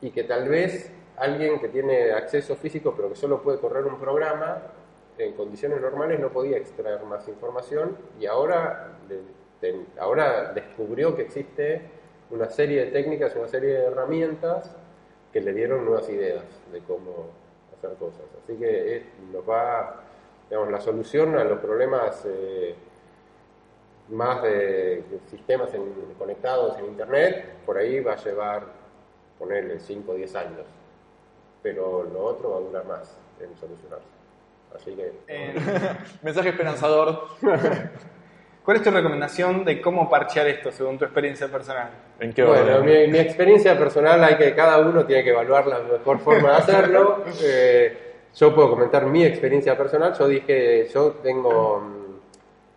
y 0.00 0.10
que 0.10 0.24
tal 0.24 0.48
vez 0.48 0.90
alguien 1.16 1.60
que 1.60 1.68
tiene 1.68 2.12
acceso 2.12 2.54
físico 2.56 2.92
pero 2.96 3.08
que 3.08 3.16
solo 3.16 3.40
puede 3.42 3.58
correr 3.58 3.84
un 3.86 3.98
programa 3.98 4.62
en 5.16 5.32
condiciones 5.34 5.80
normales 5.80 6.18
no 6.20 6.30
podía 6.30 6.56
extraer 6.58 7.02
más 7.04 7.26
información 7.28 7.96
y 8.20 8.26
ahora, 8.26 8.90
ahora 9.98 10.52
descubrió 10.52 11.14
que 11.16 11.22
existe 11.22 11.82
una 12.30 12.48
serie 12.50 12.86
de 12.86 12.90
técnicas, 12.90 13.34
una 13.36 13.48
serie 13.48 13.70
de 13.74 13.84
herramientas 13.86 14.74
que 15.32 15.40
le 15.40 15.52
dieron 15.52 15.84
nuevas 15.84 16.08
ideas 16.08 16.42
de 16.72 16.80
cómo 16.80 17.28
hacer 17.76 17.94
cosas. 17.96 18.22
Así 18.42 18.56
que 18.56 18.96
es- 18.96 19.02
nos 19.32 19.48
va, 19.48 20.00
digamos, 20.48 20.70
la 20.72 20.80
solución 20.80 21.36
a 21.36 21.44
los 21.44 21.58
problemas 21.60 22.24
eh, 22.26 22.74
más 24.08 24.42
de, 24.42 25.02
sistemas 25.30 25.72
en- 25.74 25.92
conectados 26.18 26.78
en 26.78 26.86
Internet, 26.86 27.46
por 27.64 27.78
ahí 27.78 28.00
va 28.00 28.12
a 28.12 28.16
llevar, 28.16 28.62
ponerle 29.38 29.80
5 29.80 30.12
o 30.12 30.14
10 30.14 30.34
años. 30.36 30.66
pero 31.62 32.02
lo 32.04 32.22
otro 32.24 32.50
va 32.50 32.56
a 32.58 32.60
durar 32.60 32.84
más 32.84 33.16
en 33.40 33.56
solucionarse. 33.56 34.06
Así 34.74 34.94
que... 34.94 35.12
Eh, 35.28 35.54
Mensaje 36.22 36.50
esperanzador. 36.50 37.28
¿Cuál 38.64 38.76
es 38.78 38.82
tu 38.82 38.90
recomendación 38.90 39.64
de 39.64 39.80
cómo 39.80 40.08
parchear 40.10 40.46
esto 40.48 40.70
según 40.72 40.98
tu 40.98 41.04
experiencia 41.04 41.48
personal? 41.48 41.88
¿En 42.20 42.32
qué 42.34 42.42
Bueno, 42.44 42.80
mi, 42.82 43.06
mi 43.08 43.18
experiencia 43.18 43.78
personal 43.78 44.22
hay 44.24 44.36
que 44.36 44.54
cada 44.54 44.78
uno 44.78 45.04
tiene 45.06 45.22
que 45.24 45.30
evaluar 45.30 45.66
la 45.66 45.80
mejor 45.80 46.18
forma 46.18 46.50
de 46.50 46.56
hacerlo. 46.56 47.24
Eh, 47.42 47.98
yo 48.34 48.54
puedo 48.54 48.70
comentar 48.70 49.06
mi 49.06 49.24
experiencia 49.24 49.76
personal. 49.78 50.12
Yo 50.18 50.26
dije, 50.26 50.88
yo 50.92 51.12
tengo, 51.22 51.80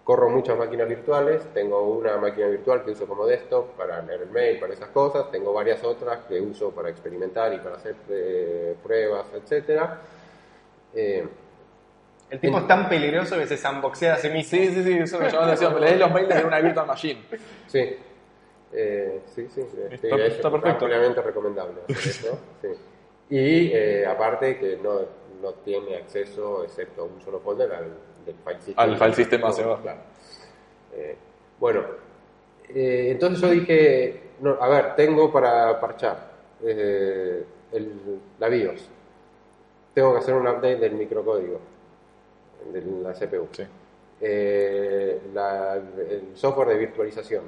corro 0.07 0.29
muchas 0.29 0.57
máquinas 0.57 0.87
virtuales. 0.87 1.43
Tengo 1.53 1.81
una 1.81 2.15
máquina 2.15 2.47
virtual 2.47 2.81
que 2.85 2.91
uso 2.91 3.05
como 3.05 3.25
desktop 3.27 3.71
para 3.75 4.01
leer 4.03 4.21
el 4.21 4.29
mail, 4.29 4.57
para 4.57 4.71
esas 4.73 4.87
cosas. 4.91 5.29
Tengo 5.29 5.51
varias 5.51 5.83
otras 5.83 6.19
que 6.29 6.39
uso 6.39 6.71
para 6.71 6.89
experimentar 6.89 7.53
y 7.53 7.57
para 7.57 7.75
hacer 7.75 7.93
eh, 8.09 8.73
pruebas, 8.81 9.27
etcétera. 9.33 9.99
Eh, 10.95 11.27
El 12.29 12.39
tipo 12.39 12.57
es 12.57 12.67
tan 12.67 12.87
peligroso 12.87 13.37
que 13.37 13.47
se 13.47 13.57
sandboxea 13.57 14.13
a 14.13 14.17
sí 14.17 14.29
mismo. 14.29 14.49
Sí, 14.49 14.67
sí, 14.73 14.81
sí, 14.85 14.93
eso 14.97 15.19
me 15.19 15.25
llamó 15.25 15.39
la 15.41 15.45
atención. 15.47 15.73
Me 15.73 15.79
leí 15.81 15.97
los 15.99 16.11
mails 16.11 16.29
de 16.35 16.43
una 16.45 16.59
virtual 16.61 16.87
machine. 16.87 17.21
Sí. 17.67 17.97
Eh, 18.71 19.21
sí, 19.35 19.45
sí, 19.53 19.61
sí, 19.61 19.77
Está- 19.91 20.15
es 20.25 20.35
está 20.35 20.49
perfecto. 20.49 20.87
recomendable 21.21 21.81
hacer 21.89 21.97
eso, 22.11 22.39
sí. 22.61 22.67
Y 23.29 23.71
eh, 23.73 24.05
aparte 24.05 24.57
que 24.57 24.77
no, 24.77 25.01
no 25.41 25.51
tiene 25.65 25.97
acceso, 25.97 26.63
excepto 26.63 27.01
a 27.01 27.05
un 27.05 27.19
solo 27.21 27.41
folder, 27.41 27.73
al 27.73 27.91
del 28.27 28.35
file 28.43 28.59
system. 28.61 28.75
Al 28.77 28.97
file 28.97 29.13
system 29.15 29.41
No, 29.41 29.55
¿verdad? 29.55 29.81
claro. 29.81 29.99
Eh, 30.95 31.15
bueno, 31.59 31.81
eh, 32.69 33.07
entonces 33.11 33.41
yo 33.41 33.49
dije, 33.49 34.21
no, 34.41 34.57
a 34.61 34.67
ver, 34.69 34.95
tengo 34.95 35.31
para 35.31 35.79
parchar 35.79 36.31
eh, 36.63 37.43
el, 37.71 37.91
la 38.39 38.47
BIOS. 38.49 38.89
Tengo 39.93 40.13
que 40.13 40.19
hacer 40.19 40.35
un 40.35 40.47
update 40.47 40.75
del 40.77 40.93
microcódigo 40.93 41.59
de 42.71 42.81
la 43.01 43.13
CPU 43.13 43.47
Sí. 43.51 43.63
eh, 44.21 45.21
la- 45.33 45.75
el 45.75 46.31
software 46.35 46.67
de 46.69 46.77
virtualización, 46.77 47.43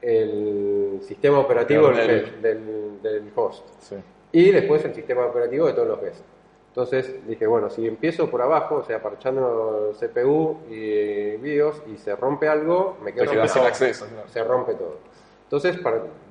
el 0.00 1.00
sistema 1.02 1.38
operativo 1.40 1.88
del, 1.88 2.40
del- 2.40 3.02
del 3.02 3.32
host 3.34 3.66
sí. 3.80 3.96
y 4.32 4.50
después 4.52 4.84
el 4.84 4.94
sistema 4.94 5.26
operativo 5.26 5.66
de 5.66 5.72
todos 5.72 5.88
los 5.88 6.00
guests. 6.00 6.22
Entonces 6.68 7.26
dije, 7.26 7.46
bueno, 7.46 7.70
si 7.70 7.86
empiezo 7.86 8.30
por 8.30 8.40
abajo, 8.40 8.76
o 8.76 8.84
sea, 8.84 9.02
parchando 9.02 9.92
CPU 9.98 10.58
y 10.70 11.36
BIOS 11.36 11.82
y 11.92 11.96
se 11.96 12.14
rompe 12.14 12.48
algo, 12.48 12.98
me 13.02 13.12
quedo 13.12 13.48
sin 13.48 13.62
acceso. 13.62 14.06
Se 14.26 14.44
rompe 14.44 14.74
todo. 14.74 14.98
Entonces 15.44 15.76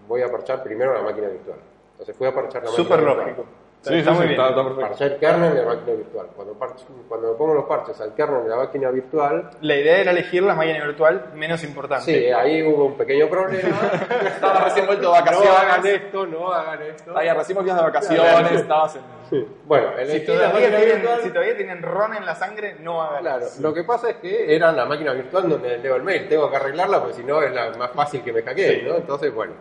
voy 0.08 0.22
a 0.22 0.32
parchar 0.32 0.64
primero 0.64 0.94
la 0.94 1.02
máquina 1.02 1.28
virtual. 1.28 1.58
Entonces 1.92 2.16
fui 2.16 2.28
a 2.28 2.34
parchar 2.34 2.64
la 2.64 2.70
máquina 2.70 3.26
virtual. 3.26 3.46
Lógico. 3.90 3.94
Sí, 3.94 4.00
está 4.00 4.12
sí, 4.12 4.18
muy 4.18 4.22
sí, 4.22 4.28
bien. 4.30 4.42
está, 4.42 4.50
está 4.50 4.76
perfecto. 4.76 5.04
El 5.04 5.18
kernel 5.20 5.54
de 5.54 5.62
la 5.62 5.68
máquina 5.76 5.94
virtual. 5.98 6.28
Cuando, 6.36 6.54
parcho- 6.54 6.86
cuando 7.08 7.38
pongo 7.38 7.54
los 7.54 7.66
parches 7.66 8.02
al 8.02 8.14
kernel 8.16 8.44
de 8.44 8.50
la 8.50 8.56
máquina 8.58 8.90
virtual, 8.92 9.50
La 9.62 9.76
idea 9.76 9.98
era 9.98 10.12
elegir 10.12 10.44
la 10.44 10.56
máquina 10.56 10.86
virtual 10.86 11.32
menos 11.36 11.64
importante. 11.64 12.06
Sí, 12.06 12.26
ahí 12.32 12.64
hubo 12.64 12.86
un 12.86 12.98
pequeño 12.98 13.28
problema. 13.30 13.78
Estaba 14.28 14.66
recién 14.66 14.86
vuelto 14.86 15.04
de 15.04 15.08
no 15.10 15.14
hagan 15.16 15.26
vacaciones. 15.68 15.94
esto, 16.02 16.26
no 16.28 16.52
hagan 16.54 16.82
esto. 16.84 17.18
Ahí 17.18 17.30
recién 17.30 17.56
volvías 17.58 17.78
de 17.78 17.84
vacaciones, 17.84 18.52
estabas 18.52 18.96
en... 18.96 19.18
Bueno, 19.66 19.90
Si 19.98 20.02
elegí 20.04 20.28
la 20.28 20.38
todavía, 20.52 20.70
tienen, 20.70 20.96
virtual. 21.02 21.20
si 21.22 21.30
todavía 21.30 21.58
tienen 21.58 21.82
ron 21.82 22.16
en 22.16 22.26
la 22.26 22.34
sangre, 22.36 22.76
no 22.80 23.02
hagan 23.04 23.20
Claro, 23.22 23.46
eso. 23.46 23.62
lo 23.62 23.74
que 23.74 23.84
pasa 23.84 24.10
es 24.12 24.16
que 24.18 24.56
era 24.56 24.72
la 24.72 24.86
máquina 24.86 25.12
virtual 25.12 25.50
donde 25.50 25.78
leo 25.80 25.98
el 25.98 26.04
mail. 26.04 26.30
Tengo 26.30 26.50
que 26.50 26.56
arreglarla 26.56 27.00
porque 27.02 27.16
si 27.16 27.24
no 27.26 27.42
es 27.42 27.52
la 27.52 27.72
más 27.72 27.92
fácil 27.92 28.22
que 28.24 28.32
me 28.32 28.42
hackeen, 28.42 28.88
¿no? 28.88 28.96
Entonces, 28.96 29.34
bueno, 29.34 29.54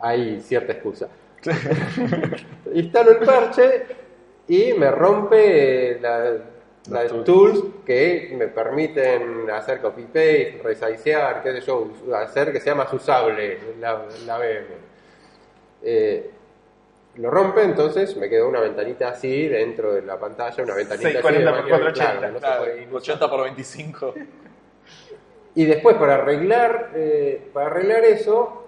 hay 0.00 0.40
cierta 0.40 0.72
excusa. 0.72 1.08
Instalo 2.74 3.10
el 3.12 3.18
parche 3.18 3.86
y 4.48 4.72
me 4.74 4.90
rompe 4.90 5.98
la, 6.00 6.32
la 6.90 7.04
Los 7.04 7.24
tools 7.24 7.64
que 7.84 8.34
me 8.36 8.48
permiten 8.48 9.50
hacer 9.50 9.80
copy-paste, 9.80 10.60
resizear, 10.62 11.42
qué 11.42 11.52
sé 11.52 11.60
yo, 11.60 11.88
hacer 12.14 12.52
que 12.52 12.60
sea 12.60 12.74
más 12.74 12.92
usable 12.92 13.58
la, 13.80 14.04
la 14.26 14.38
VM. 14.38 14.66
Eh, 15.82 16.30
lo 17.16 17.30
rompe, 17.30 17.62
entonces 17.62 18.16
me 18.16 18.28
quedó 18.28 18.48
una 18.48 18.60
ventanita 18.60 19.08
así 19.08 19.46
dentro 19.46 19.94
de 19.94 20.02
la 20.02 20.18
pantalla, 20.18 20.64
una 20.64 20.74
ventanita 20.74 21.08
así 21.08 21.16
de 21.16 21.22
640 21.22 21.50
por 21.50 21.60
máquina 21.60 21.78
480, 21.78 22.12
virtual, 22.12 22.32
no 22.32 22.40
Claro, 22.40 22.64
puede 22.64 22.82
inusar. 22.82 23.14
80 23.14 23.30
por 23.30 23.42
25. 23.44 24.14
Y 25.54 25.64
después 25.66 25.96
para 25.96 26.14
arreglar, 26.16 26.90
eh, 26.94 27.48
para 27.52 27.66
arreglar 27.66 28.04
eso, 28.04 28.66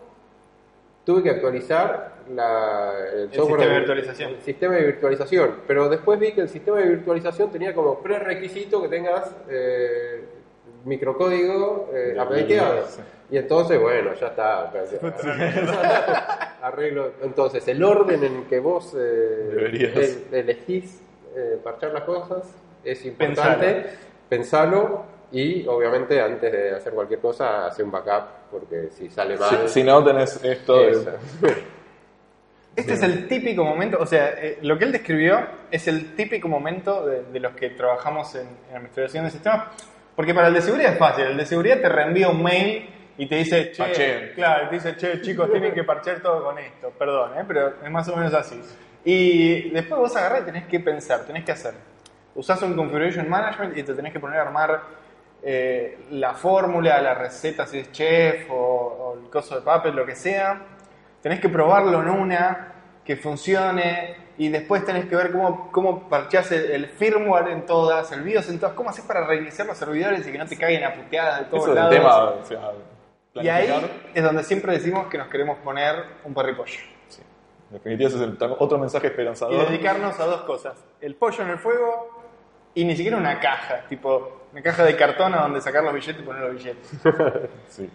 tuve 1.05 1.23
que 1.25 1.31
actualizar 1.31 2.16
la- 2.35 2.93
el, 3.15 3.33
software 3.33 3.61
sistema 3.61 3.73
de 3.73 3.79
virtualización. 3.79 4.31
el 4.31 4.41
sistema 4.43 4.75
de 4.75 4.83
virtualización. 4.87 5.55
Pero 5.67 5.89
después 5.89 6.19
vi 6.19 6.33
que 6.33 6.41
el 6.43 6.49
sistema 6.49 6.79
de 6.79 6.89
virtualización 6.89 7.51
tenía 7.51 7.75
como 7.75 8.01
prerequisito 8.01 8.83
que 8.83 8.89
tengas 8.89 9.35
eh, 9.49 10.25
microcódigo 10.85 11.91
eh, 11.93 12.13
De 12.15 12.21
updateado. 12.23 12.71
Windows, 12.75 12.91
sí. 12.91 13.03
Y 13.29 13.39
entonces, 13.39 13.81
bueno, 13.81 14.15
ya 14.21 14.27
está. 14.29 14.73
Arreglo. 16.63 17.13
Entonces, 17.23 17.67
el 17.69 17.83
orden 17.83 18.23
en 18.25 18.45
que 18.45 18.61
vos 18.61 18.95
eh, 18.99 20.21
el- 20.31 20.35
elegís 20.35 21.01
eh, 21.37 21.59
parchar 21.63 21.93
las 21.93 22.05
cosas 22.05 22.45
es 22.85 23.05
importante. 23.05 23.87
Pensalo 24.29 25.05
y, 25.33 25.67
obviamente, 25.67 26.21
antes 26.21 26.53
de 26.53 26.71
hacer 26.73 26.93
cualquier 26.93 27.21
cosa, 27.21 27.67
hacer 27.67 27.85
un 27.85 27.91
backup, 27.91 28.25
porque 28.51 28.89
si 28.91 29.09
sale 29.11 29.37
mal. 29.37 29.69
Si, 29.69 29.81
si 29.81 29.83
no 29.85 30.03
tenés 30.05 30.43
esto... 30.45 30.81
Eso. 30.81 31.11
Este 32.77 32.93
es 32.93 33.03
el 33.03 33.27
típico 33.27 33.65
momento, 33.65 33.97
o 33.99 34.07
sea, 34.07 34.35
eh, 34.37 34.59
lo 34.61 34.79
que 34.79 34.85
él 34.85 34.93
describió 34.93 35.41
es 35.71 35.89
el 35.89 36.15
típico 36.15 36.47
momento 36.47 37.07
de, 37.07 37.23
de 37.25 37.41
los 37.41 37.53
que 37.55 37.71
trabajamos 37.71 38.35
en, 38.35 38.47
en 38.71 38.77
administración 38.77 39.25
de 39.25 39.31
sistemas, 39.31 39.69
porque 40.15 40.35
para 40.35 40.49
el 40.49 40.55
de 40.55 40.61
seguridad 40.61 40.93
es 40.93 40.99
fácil, 40.99 41.25
el 41.25 41.37
de 41.39 41.47
seguridad 41.47 41.81
te 41.81 41.89
reenvía 41.89 42.29
un 42.29 42.43
mail 42.43 42.89
y 43.17 43.27
te 43.27 43.37
dice, 43.37 43.73
che, 43.73 43.83
Parcheen. 43.83 44.33
claro, 44.35 44.69
te 44.69 44.75
dice, 44.75 44.95
che, 44.97 45.23
chicos, 45.23 45.51
tienen 45.51 45.73
que 45.73 45.85
parchear 45.85 46.21
todo 46.21 46.45
con 46.45 46.59
esto, 46.59 46.91
perdón, 46.91 47.39
¿eh? 47.39 47.45
pero 47.49 47.83
es 47.83 47.91
más 47.91 48.07
o 48.09 48.17
menos 48.17 48.35
así. 48.35 48.61
Y 49.05 49.71
después 49.71 49.99
vos 49.99 50.15
agarrás 50.17 50.43
y 50.43 50.45
tenés 50.45 50.67
que 50.67 50.81
pensar, 50.81 51.21
tenés 51.25 51.45
que 51.45 51.53
hacer. 51.53 51.73
Usás 52.35 52.61
un 52.61 52.77
configuration 52.77 53.27
management 53.27 53.77
y 53.79 53.83
te 53.85 53.95
tenés 53.95 54.13
que 54.13 54.21
poner 54.21 54.39
a 54.39 54.43
armar 54.43 54.83
eh, 55.43 55.99
la 56.11 56.35
fórmula, 56.35 57.01
la 57.01 57.15
receta, 57.15 57.67
si 57.67 57.79
es 57.79 57.91
chef 57.91 58.51
o, 58.51 58.55
o 58.55 59.19
el 59.19 59.31
coso 59.31 59.55
de 59.55 59.63
papel, 59.63 59.97
lo 59.97 60.05
que 60.05 60.15
sea. 60.15 60.61
Tenés 61.27 61.41
que 61.41 61.49
probarlo 61.49 62.01
en 62.03 62.09
una, 62.09 62.69
que 63.05 63.17
funcione, 63.17 64.15
y 64.39 64.49
después 64.49 64.85
tenés 64.85 65.07
que 65.07 65.17
ver 65.17 65.33
cómo, 65.33 65.73
cómo 65.73 66.09
parcheás 66.09 66.53
el, 66.53 66.71
el 66.71 66.87
firmware 66.87 67.49
en 67.49 67.67
todas, 67.67 68.13
el 68.13 68.23
BIOS 68.23 68.49
en 68.49 68.61
todas, 68.61 68.77
cómo 68.77 68.91
haces 68.91 69.05
para 69.05 69.27
reiniciar 69.27 69.67
los 69.67 69.77
servidores 69.77 70.25
y 70.25 70.31
que 70.31 70.39
no 70.39 70.47
te 70.47 70.57
caigan 70.57 70.85
a 70.93 70.95
puteadas 70.95 71.41
de 71.41 71.45
todos 71.47 71.65
Eso 71.65 71.73
es 71.73 71.79
el 71.79 72.05
lados. 72.05 72.49
tema. 72.49 72.69
O 72.69 73.35
sea, 73.35 73.43
y 73.43 73.49
ahí 73.49 73.91
es 74.15 74.23
donde 74.23 74.45
siempre 74.45 74.73
decimos 74.73 75.09
que 75.09 75.19
nos 75.19 75.27
queremos 75.27 75.59
poner 75.65 75.97
un 76.23 76.33
parripollo. 76.33 76.79
Sí. 77.09 77.23
En 77.71 77.79
definitiva, 77.79 78.09
ese 78.09 78.19
es 78.19 78.23
el- 78.23 78.39
otro 78.61 78.79
mensaje 78.79 79.09
Y 79.09 79.11
esperanzador. 79.11 79.67
dedicarnos 79.69 80.21
a 80.21 80.27
dos 80.27 80.43
cosas. 80.43 80.79
El 81.01 81.17
pollo 81.17 81.43
en 81.43 81.51
el 81.51 81.59
fuego 81.59 82.23
y 82.73 82.85
ni 82.85 82.95
siquiera 82.95 83.17
una 83.17 83.41
caja, 83.41 83.81
tipo 83.89 84.43
una 84.53 84.63
caja 84.63 84.85
de 84.85 84.95
cartón 84.97 85.35
a 85.35 85.39
donde 85.43 85.61
sacar 85.61 85.83
los 85.83 85.93
billetes 85.93 86.23
y 86.23 86.25
poner 86.25 86.43
los 86.43 86.53
billetes. 86.53 86.89
Sí. 87.69 87.91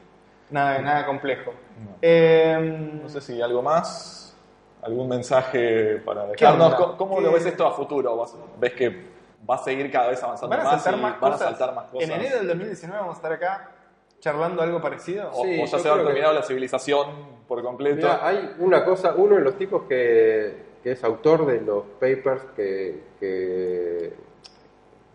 Nada, 0.52 0.80
nada 0.82 1.06
complejo. 1.06 1.52
No. 1.84 1.96
Eh, 2.02 3.00
No 3.02 3.10
sé 3.10 3.22
si 3.22 3.42
algo 3.42 3.62
más, 3.62 4.36
algún 4.82 5.08
mensaje 5.08 5.96
para 6.06 6.26
¿Qué 6.34 6.44
dejarnos. 6.46 6.76
¿Cómo, 6.76 6.98
cómo 6.98 7.22
lo 7.22 7.30
¿Qué- 7.30 7.36
ves 7.36 7.46
esto 7.48 7.66
a 7.66 7.72
futuro? 7.74 8.16
¿Vas- 8.18 8.36
¿Ves 8.60 8.74
que 8.74 9.06
va 9.50 9.56
a 9.56 9.58
seguir 9.60 9.92
cada 9.92 10.10
vez 10.10 10.22
avanzando 10.22 10.56
¿Van 10.56 10.66
a 10.68 10.72
más 10.72 10.86
y 10.86 10.90
más 10.92 11.02
van 11.02 11.32
cosas? 11.32 11.42
a 11.42 11.46
saltar 11.50 11.74
más 11.76 11.86
cosas? 11.86 12.10
En 12.10 12.16
enero 12.16 12.38
del 12.38 12.48
2019 12.50 13.00
vamos 13.00 13.16
a 13.16 13.18
estar 13.18 13.34
acá 13.34 13.72
charlando 14.20 14.62
algo 14.62 14.80
parecido. 14.82 15.30
o, 15.34 15.44
Sí, 15.44 15.54
o 15.62 15.66
ya 15.66 15.66
yo 15.66 15.68
se 15.68 15.76
ha 15.78 15.82
creo 15.82 15.96
que- 15.98 16.04
terminado 16.06 16.34
la 16.34 16.44
civilización 16.44 17.08
por 17.48 17.64
completo. 17.64 17.96
Mirá, 18.08 18.26
hay 18.28 18.56
una 18.60 18.86
cosa, 18.86 19.14
uno 19.16 19.36
de 19.36 19.42
los 19.42 19.58
tipos 19.58 19.84
que, 19.84 20.72
que 20.84 20.92
es 20.92 21.04
autor 21.04 21.46
de 21.48 21.62
los 21.62 21.84
papers 22.00 22.44
que, 22.56 23.04
que- 23.20 24.14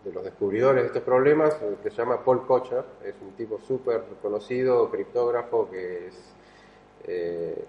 de 0.07 0.13
los 0.13 0.23
descubridores 0.23 0.83
de 0.83 0.87
estos 0.87 1.03
problemas, 1.03 1.53
eh, 1.61 1.75
que 1.83 1.89
se 1.89 1.97
llama 1.97 2.23
Paul 2.23 2.45
Kocher, 2.47 2.83
es 3.03 3.15
un 3.21 3.31
tipo 3.33 3.59
súper 3.59 4.01
conocido, 4.21 4.89
criptógrafo, 4.89 5.69
que 5.69 6.07
es, 6.07 6.15
eh, 7.05 7.65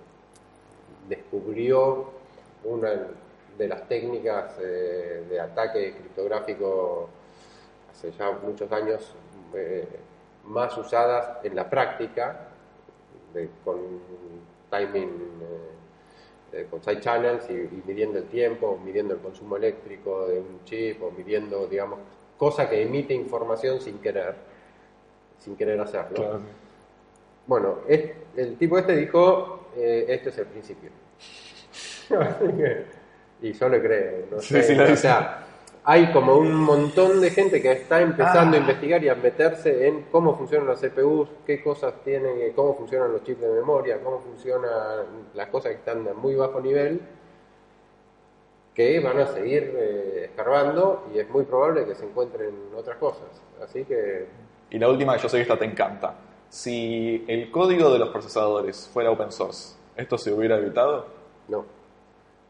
descubrió 1.08 2.06
una 2.64 2.90
de 3.56 3.68
las 3.68 3.88
técnicas 3.88 4.56
eh, 4.60 5.24
de 5.28 5.40
ataque 5.40 5.92
criptográfico 5.94 7.08
hace 7.90 8.12
ya 8.12 8.30
muchos 8.30 8.70
años 8.70 9.14
más 10.44 10.76
usadas 10.78 11.44
en 11.44 11.56
la 11.56 11.68
práctica, 11.68 12.48
de- 13.34 13.48
con 13.64 13.76
timing, 14.70 15.10
con 16.70 16.82
side 16.82 17.00
channels 17.00 17.48
y 17.50 17.82
midiendo 17.86 18.18
el 18.18 18.24
tiempo, 18.24 18.78
midiendo 18.84 19.14
el 19.14 19.20
consumo 19.20 19.56
eléctrico 19.56 20.26
de 20.28 20.38
un 20.38 20.64
chip 20.64 21.02
o 21.02 21.10
midiendo, 21.10 21.66
digamos, 21.66 21.98
cosa 22.38 22.70
que 22.70 22.80
emite 22.82 23.12
información 23.12 23.80
sin 23.80 23.98
querer, 23.98 24.34
sin 25.38 25.56
querer 25.56 25.78
hacerlo. 25.80 26.14
Claro. 26.16 26.40
Bueno, 27.46 27.78
es- 27.88 28.10
el 28.36 28.56
tipo 28.56 28.78
este 28.78 28.94
dijo, 28.96 29.68
eh, 29.76 30.06
este 30.08 30.28
es 30.30 30.38
el 30.38 30.46
principio. 30.46 30.90
Y 33.40 33.52
yo 33.52 33.68
le 33.68 33.80
creo. 33.80 34.26
No 34.32 34.40
Sí, 34.40 34.54
sé. 34.54 34.62
sí, 34.64 34.74
lo 34.74 34.84
o 34.92 34.96
sea, 34.96 35.44
hay 35.84 36.10
como 36.12 36.36
un 36.36 36.52
montón 36.54 37.20
de 37.20 37.30
gente 37.30 37.62
que 37.62 37.70
está 37.70 38.00
empezando 38.00 38.56
Ah. 38.56 38.58
a 38.58 38.62
investigar 38.62 39.02
y 39.04 39.08
a 39.08 39.14
meterse 39.14 39.86
en 39.86 40.02
cómo 40.10 40.36
funcionan 40.36 40.66
las 40.66 40.80
CPUs, 40.80 41.28
qué 41.46 41.62
cosas 41.62 41.94
tienen, 42.04 42.52
cómo 42.54 42.74
funcionan 42.74 43.12
los 43.12 43.22
chips 43.22 43.40
de 43.40 43.48
memoria, 43.50 44.00
cómo 44.02 44.18
funcionan 44.20 45.28
las 45.34 45.46
cosas 45.50 45.70
que 45.70 45.78
están 45.78 46.06
a 46.08 46.14
muy 46.14 46.34
bajo 46.34 46.60
nivel, 46.60 47.00
que 48.78 49.00
van 49.00 49.18
a 49.18 49.26
seguir 49.26 49.74
eh, 49.76 50.26
escarbando 50.26 51.08
y 51.12 51.18
es 51.18 51.28
muy 51.30 51.42
probable 51.44 51.84
que 51.84 51.96
se 51.96 52.04
encuentren 52.04 52.54
otras 52.76 52.96
cosas. 52.98 53.26
Así 53.60 53.84
que 53.84 54.26
Y 54.70 54.78
la 54.78 54.88
última, 54.88 55.16
que 55.16 55.22
yo 55.24 55.28
sé 55.28 55.38
que 55.38 55.42
esta 55.42 55.58
te 55.58 55.64
encanta. 55.64 56.14
Si 56.48 57.24
el 57.26 57.50
código 57.50 57.90
de 57.92 57.98
los 57.98 58.10
procesadores 58.10 58.88
fuera 58.92 59.10
open 59.10 59.32
source, 59.32 59.74
¿esto 59.96 60.16
se 60.16 60.32
hubiera 60.32 60.56
evitado? 60.58 61.06
no. 61.48 61.64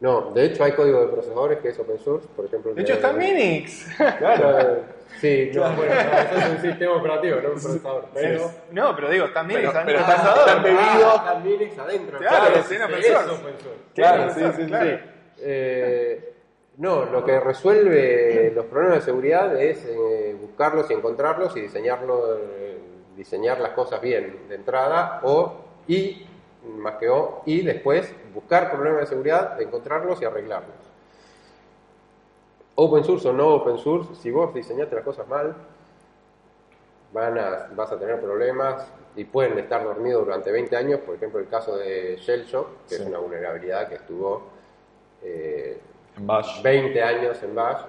No, 0.01 0.31
de 0.31 0.45
hecho 0.45 0.63
hay 0.63 0.71
código 0.73 1.01
de 1.01 1.07
procesadores 1.07 1.57
que 1.59 1.69
es 1.69 1.79
open 1.79 1.99
source, 1.99 2.25
por 2.33 2.45
ejemplo. 2.45 2.73
De 2.73 2.83
hecho, 2.83 2.93
está 2.93 3.11
Minix. 3.11 3.85
Claro. 4.19 4.77
Sí, 5.19 5.51
no, 5.53 5.61
bueno, 5.75 5.93
no, 5.93 6.19
eso 6.19 6.37
es 6.37 6.49
un 6.51 6.61
sistema 6.61 6.93
operativo, 6.95 7.35
no 7.41 7.47
un 7.49 7.59
procesador. 7.59 8.05
Pero, 8.13 8.51
No, 8.71 8.95
pero 8.95 9.09
digo, 9.09 9.25
está 9.25 9.43
Minix. 9.43 9.59
Pero- 9.59 9.71
está 9.71 9.85
pero 9.85 9.97
en 9.99 10.05
está- 10.05 10.35
está 10.39 10.53
embebido. 10.57 11.09
Ah, 11.09 11.15
está 11.25 11.39
Linux 11.39 11.79
adentro. 11.79 12.17
Claro, 12.19 12.45
open 12.47 12.59
es 12.59 12.81
open 12.81 13.03
source. 13.03 13.43
Claro, 13.95 14.33
sí, 14.33 14.41
sí, 14.55 14.65
claro. 14.67 14.89
sí. 14.89 15.03
Eh, 15.41 16.33
no, 16.77 17.05
lo 17.05 17.25
que 17.25 17.39
resuelve 17.39 18.51
los 18.55 18.65
problemas 18.65 18.99
de 18.99 19.05
seguridad 19.05 19.61
es 19.61 19.83
eh, 19.85 20.35
buscarlos 20.39 20.89
y 20.89 20.93
encontrarlos 20.93 21.55
y 21.57 21.61
diseñarlo, 21.61 22.37
eh, 22.37 22.77
diseñar 23.17 23.59
las 23.59 23.71
cosas 23.71 23.99
bien 24.01 24.47
de 24.47 24.55
entrada 24.55 25.19
o 25.23 25.55
y 25.87 26.25
más 26.77 26.95
que 26.95 27.09
o 27.09 27.41
y 27.45 27.63
después 27.63 28.13
buscar 28.33 28.71
problemas 28.71 29.01
de 29.01 29.07
seguridad, 29.07 29.61
encontrarlos 29.61 30.21
y 30.21 30.25
arreglarlos. 30.25 30.75
Open 32.75 33.03
source 33.03 33.27
o 33.27 33.33
no 33.33 33.55
open 33.55 33.77
source, 33.77 34.15
si 34.15 34.31
vos 34.31 34.53
diseñaste 34.53 34.95
las 34.95 35.03
cosas 35.03 35.27
mal, 35.27 35.53
van 37.11 37.37
a, 37.37 37.67
vas 37.75 37.91
a 37.91 37.99
tener 37.99 38.21
problemas 38.21 38.87
y 39.17 39.25
pueden 39.25 39.59
estar 39.59 39.83
dormidos 39.83 40.23
durante 40.25 40.49
20 40.49 40.77
años. 40.77 40.99
Por 41.01 41.15
ejemplo, 41.15 41.41
el 41.41 41.47
caso 41.49 41.75
de 41.75 42.15
Shellshock, 42.17 42.85
que 42.87 42.95
Sí. 42.95 43.01
es 43.01 43.07
una 43.07 43.17
vulnerabilidad 43.19 43.89
que 43.89 43.95
estuvo 43.95 44.43
eh, 45.23 45.77
En 46.17 46.27
Bash. 46.27 46.61
20 46.61 47.01
años 47.01 47.41
en 47.43 47.55
Bash, 47.55 47.81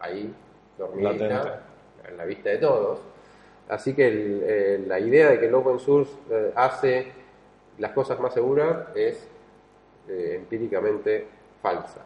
ahí 0.00 0.32
dormida, 0.76 1.10
en 2.08 2.16
la 2.16 2.24
vista 2.24 2.50
de 2.50 2.58
todos. 2.58 3.00
Así 3.68 3.94
que 3.94 4.08
el- 4.08 4.42
eh, 4.44 4.84
la 4.86 4.98
idea 5.00 5.30
de 5.30 5.40
que 5.40 5.46
el 5.46 5.54
open 5.54 5.78
source 5.78 6.12
eh, 6.30 6.52
hace 6.54 7.06
las 7.78 7.92
cosas 7.92 8.18
más 8.20 8.32
seguras 8.34 8.88
es 8.94 9.26
eh, 10.08 10.34
empíricamente 10.36 11.26
falsa. 11.62 12.00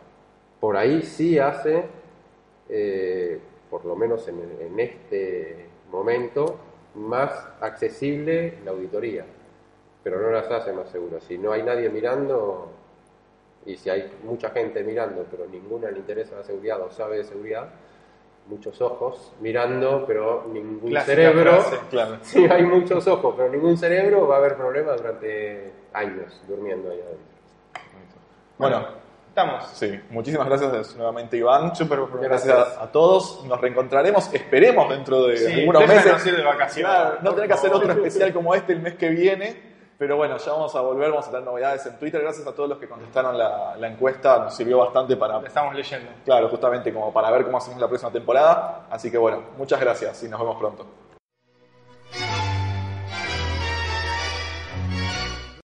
Por 0.60 0.76
ahí 0.76 1.02
sí 1.02 1.38
hace, 1.38 1.84
por 3.70 3.84
lo 3.84 3.96
menos 3.96 4.26
en, 4.28 4.40
en 4.60 4.78
este 4.80 5.66
momento, 5.90 6.56
más 6.94 7.32
accesible 7.60 8.54
la 8.64 8.70
auditoría, 8.72 9.24
pero 10.04 10.20
no 10.20 10.30
las 10.30 10.50
hace 10.50 10.72
más 10.72 10.88
seguras. 10.90 11.22
Si 11.24 11.36
no 11.38 11.52
hay 11.52 11.62
nadie 11.62 11.88
mirando, 11.90 12.70
y 13.66 13.76
si 13.76 13.90
hay 13.90 14.10
mucha 14.24 14.50
gente 14.50 14.82
mirando, 14.82 15.24
pero 15.30 15.46
ninguna 15.46 15.90
le 15.90 15.98
interesa 15.98 16.36
la 16.36 16.42
seguridad 16.44 16.80
o 16.80 16.90
sabe 16.90 17.18
de 17.18 17.24
seguridad, 17.24 17.68
muchos 18.48 18.80
ojos 18.80 19.32
mirando, 19.40 20.04
pero 20.06 20.44
ningún 20.52 20.90
Clásica 20.90 21.14
cerebro. 21.16 21.52
frase. 21.60 21.76
Claro. 21.90 22.16
Si 22.22 22.44
hay 22.44 22.64
muchos 22.64 23.06
ojos, 23.06 23.34
pero 23.36 23.48
ningún 23.50 23.76
cerebro, 23.76 24.26
va 24.26 24.36
a 24.36 24.38
haber 24.38 24.56
problemas 24.56 24.96
durante 24.96 25.72
años 25.92 26.40
durmiendo 26.48 26.90
ahí 26.90 26.98
adentro. 27.00 27.26
Bueno, 28.58 28.86
Estamos. 29.28 29.64
sí, 29.72 29.98
muchísimas 30.10 30.46
gracias 30.46 30.94
nuevamente 30.96 31.36
Iván. 31.36 31.74
Súper 31.74 32.00
Gracias 32.20 32.54
a, 32.78 32.82
a 32.84 32.92
todos. 32.92 33.44
Nos 33.46 33.60
reencontraremos, 33.60 34.32
esperemos 34.34 34.88
dentro 34.90 35.24
de 35.26 35.36
Sí, 35.38 35.60
algunos 35.60 35.86
meses. 35.88 36.26
ir 36.26 36.36
de 36.36 36.42
vacaciones. 36.42 36.92
Claro, 36.94 37.18
no 37.22 37.32
tener 37.32 37.46
que 37.48 37.54
hacer 37.54 37.72
otro 37.72 37.92
especial 37.92 38.32
como 38.32 38.54
este 38.54 38.72
el 38.74 38.80
mes 38.80 38.94
que 38.94 39.08
viene. 39.08 39.71
Pero 40.02 40.16
bueno, 40.16 40.36
ya 40.36 40.50
vamos 40.50 40.74
a 40.74 40.80
volver, 40.80 41.10
vamos 41.10 41.28
a 41.28 41.30
tener 41.30 41.44
novedades 41.44 41.86
en 41.86 41.96
Twitter. 41.96 42.20
Gracias 42.20 42.44
a 42.44 42.52
todos 42.52 42.68
los 42.68 42.76
que 42.76 42.88
contestaron 42.88 43.38
la, 43.38 43.76
la 43.78 43.86
encuesta, 43.86 44.36
nos 44.40 44.52
sirvió 44.52 44.78
bastante 44.78 45.16
para, 45.16 45.38
estamos 45.46 45.76
leyendo. 45.76 46.10
claro, 46.24 46.48
justamente 46.48 46.92
como 46.92 47.12
para 47.12 47.30
ver 47.30 47.44
cómo 47.44 47.58
hacemos 47.58 47.80
la 47.80 47.86
próxima 47.86 48.10
temporada. 48.10 48.88
Así 48.90 49.12
que 49.12 49.18
bueno, 49.18 49.40
muchas 49.56 49.78
gracias 49.78 50.24
y 50.24 50.28
nos 50.28 50.40
vemos 50.40 50.56
pronto. 50.58 51.01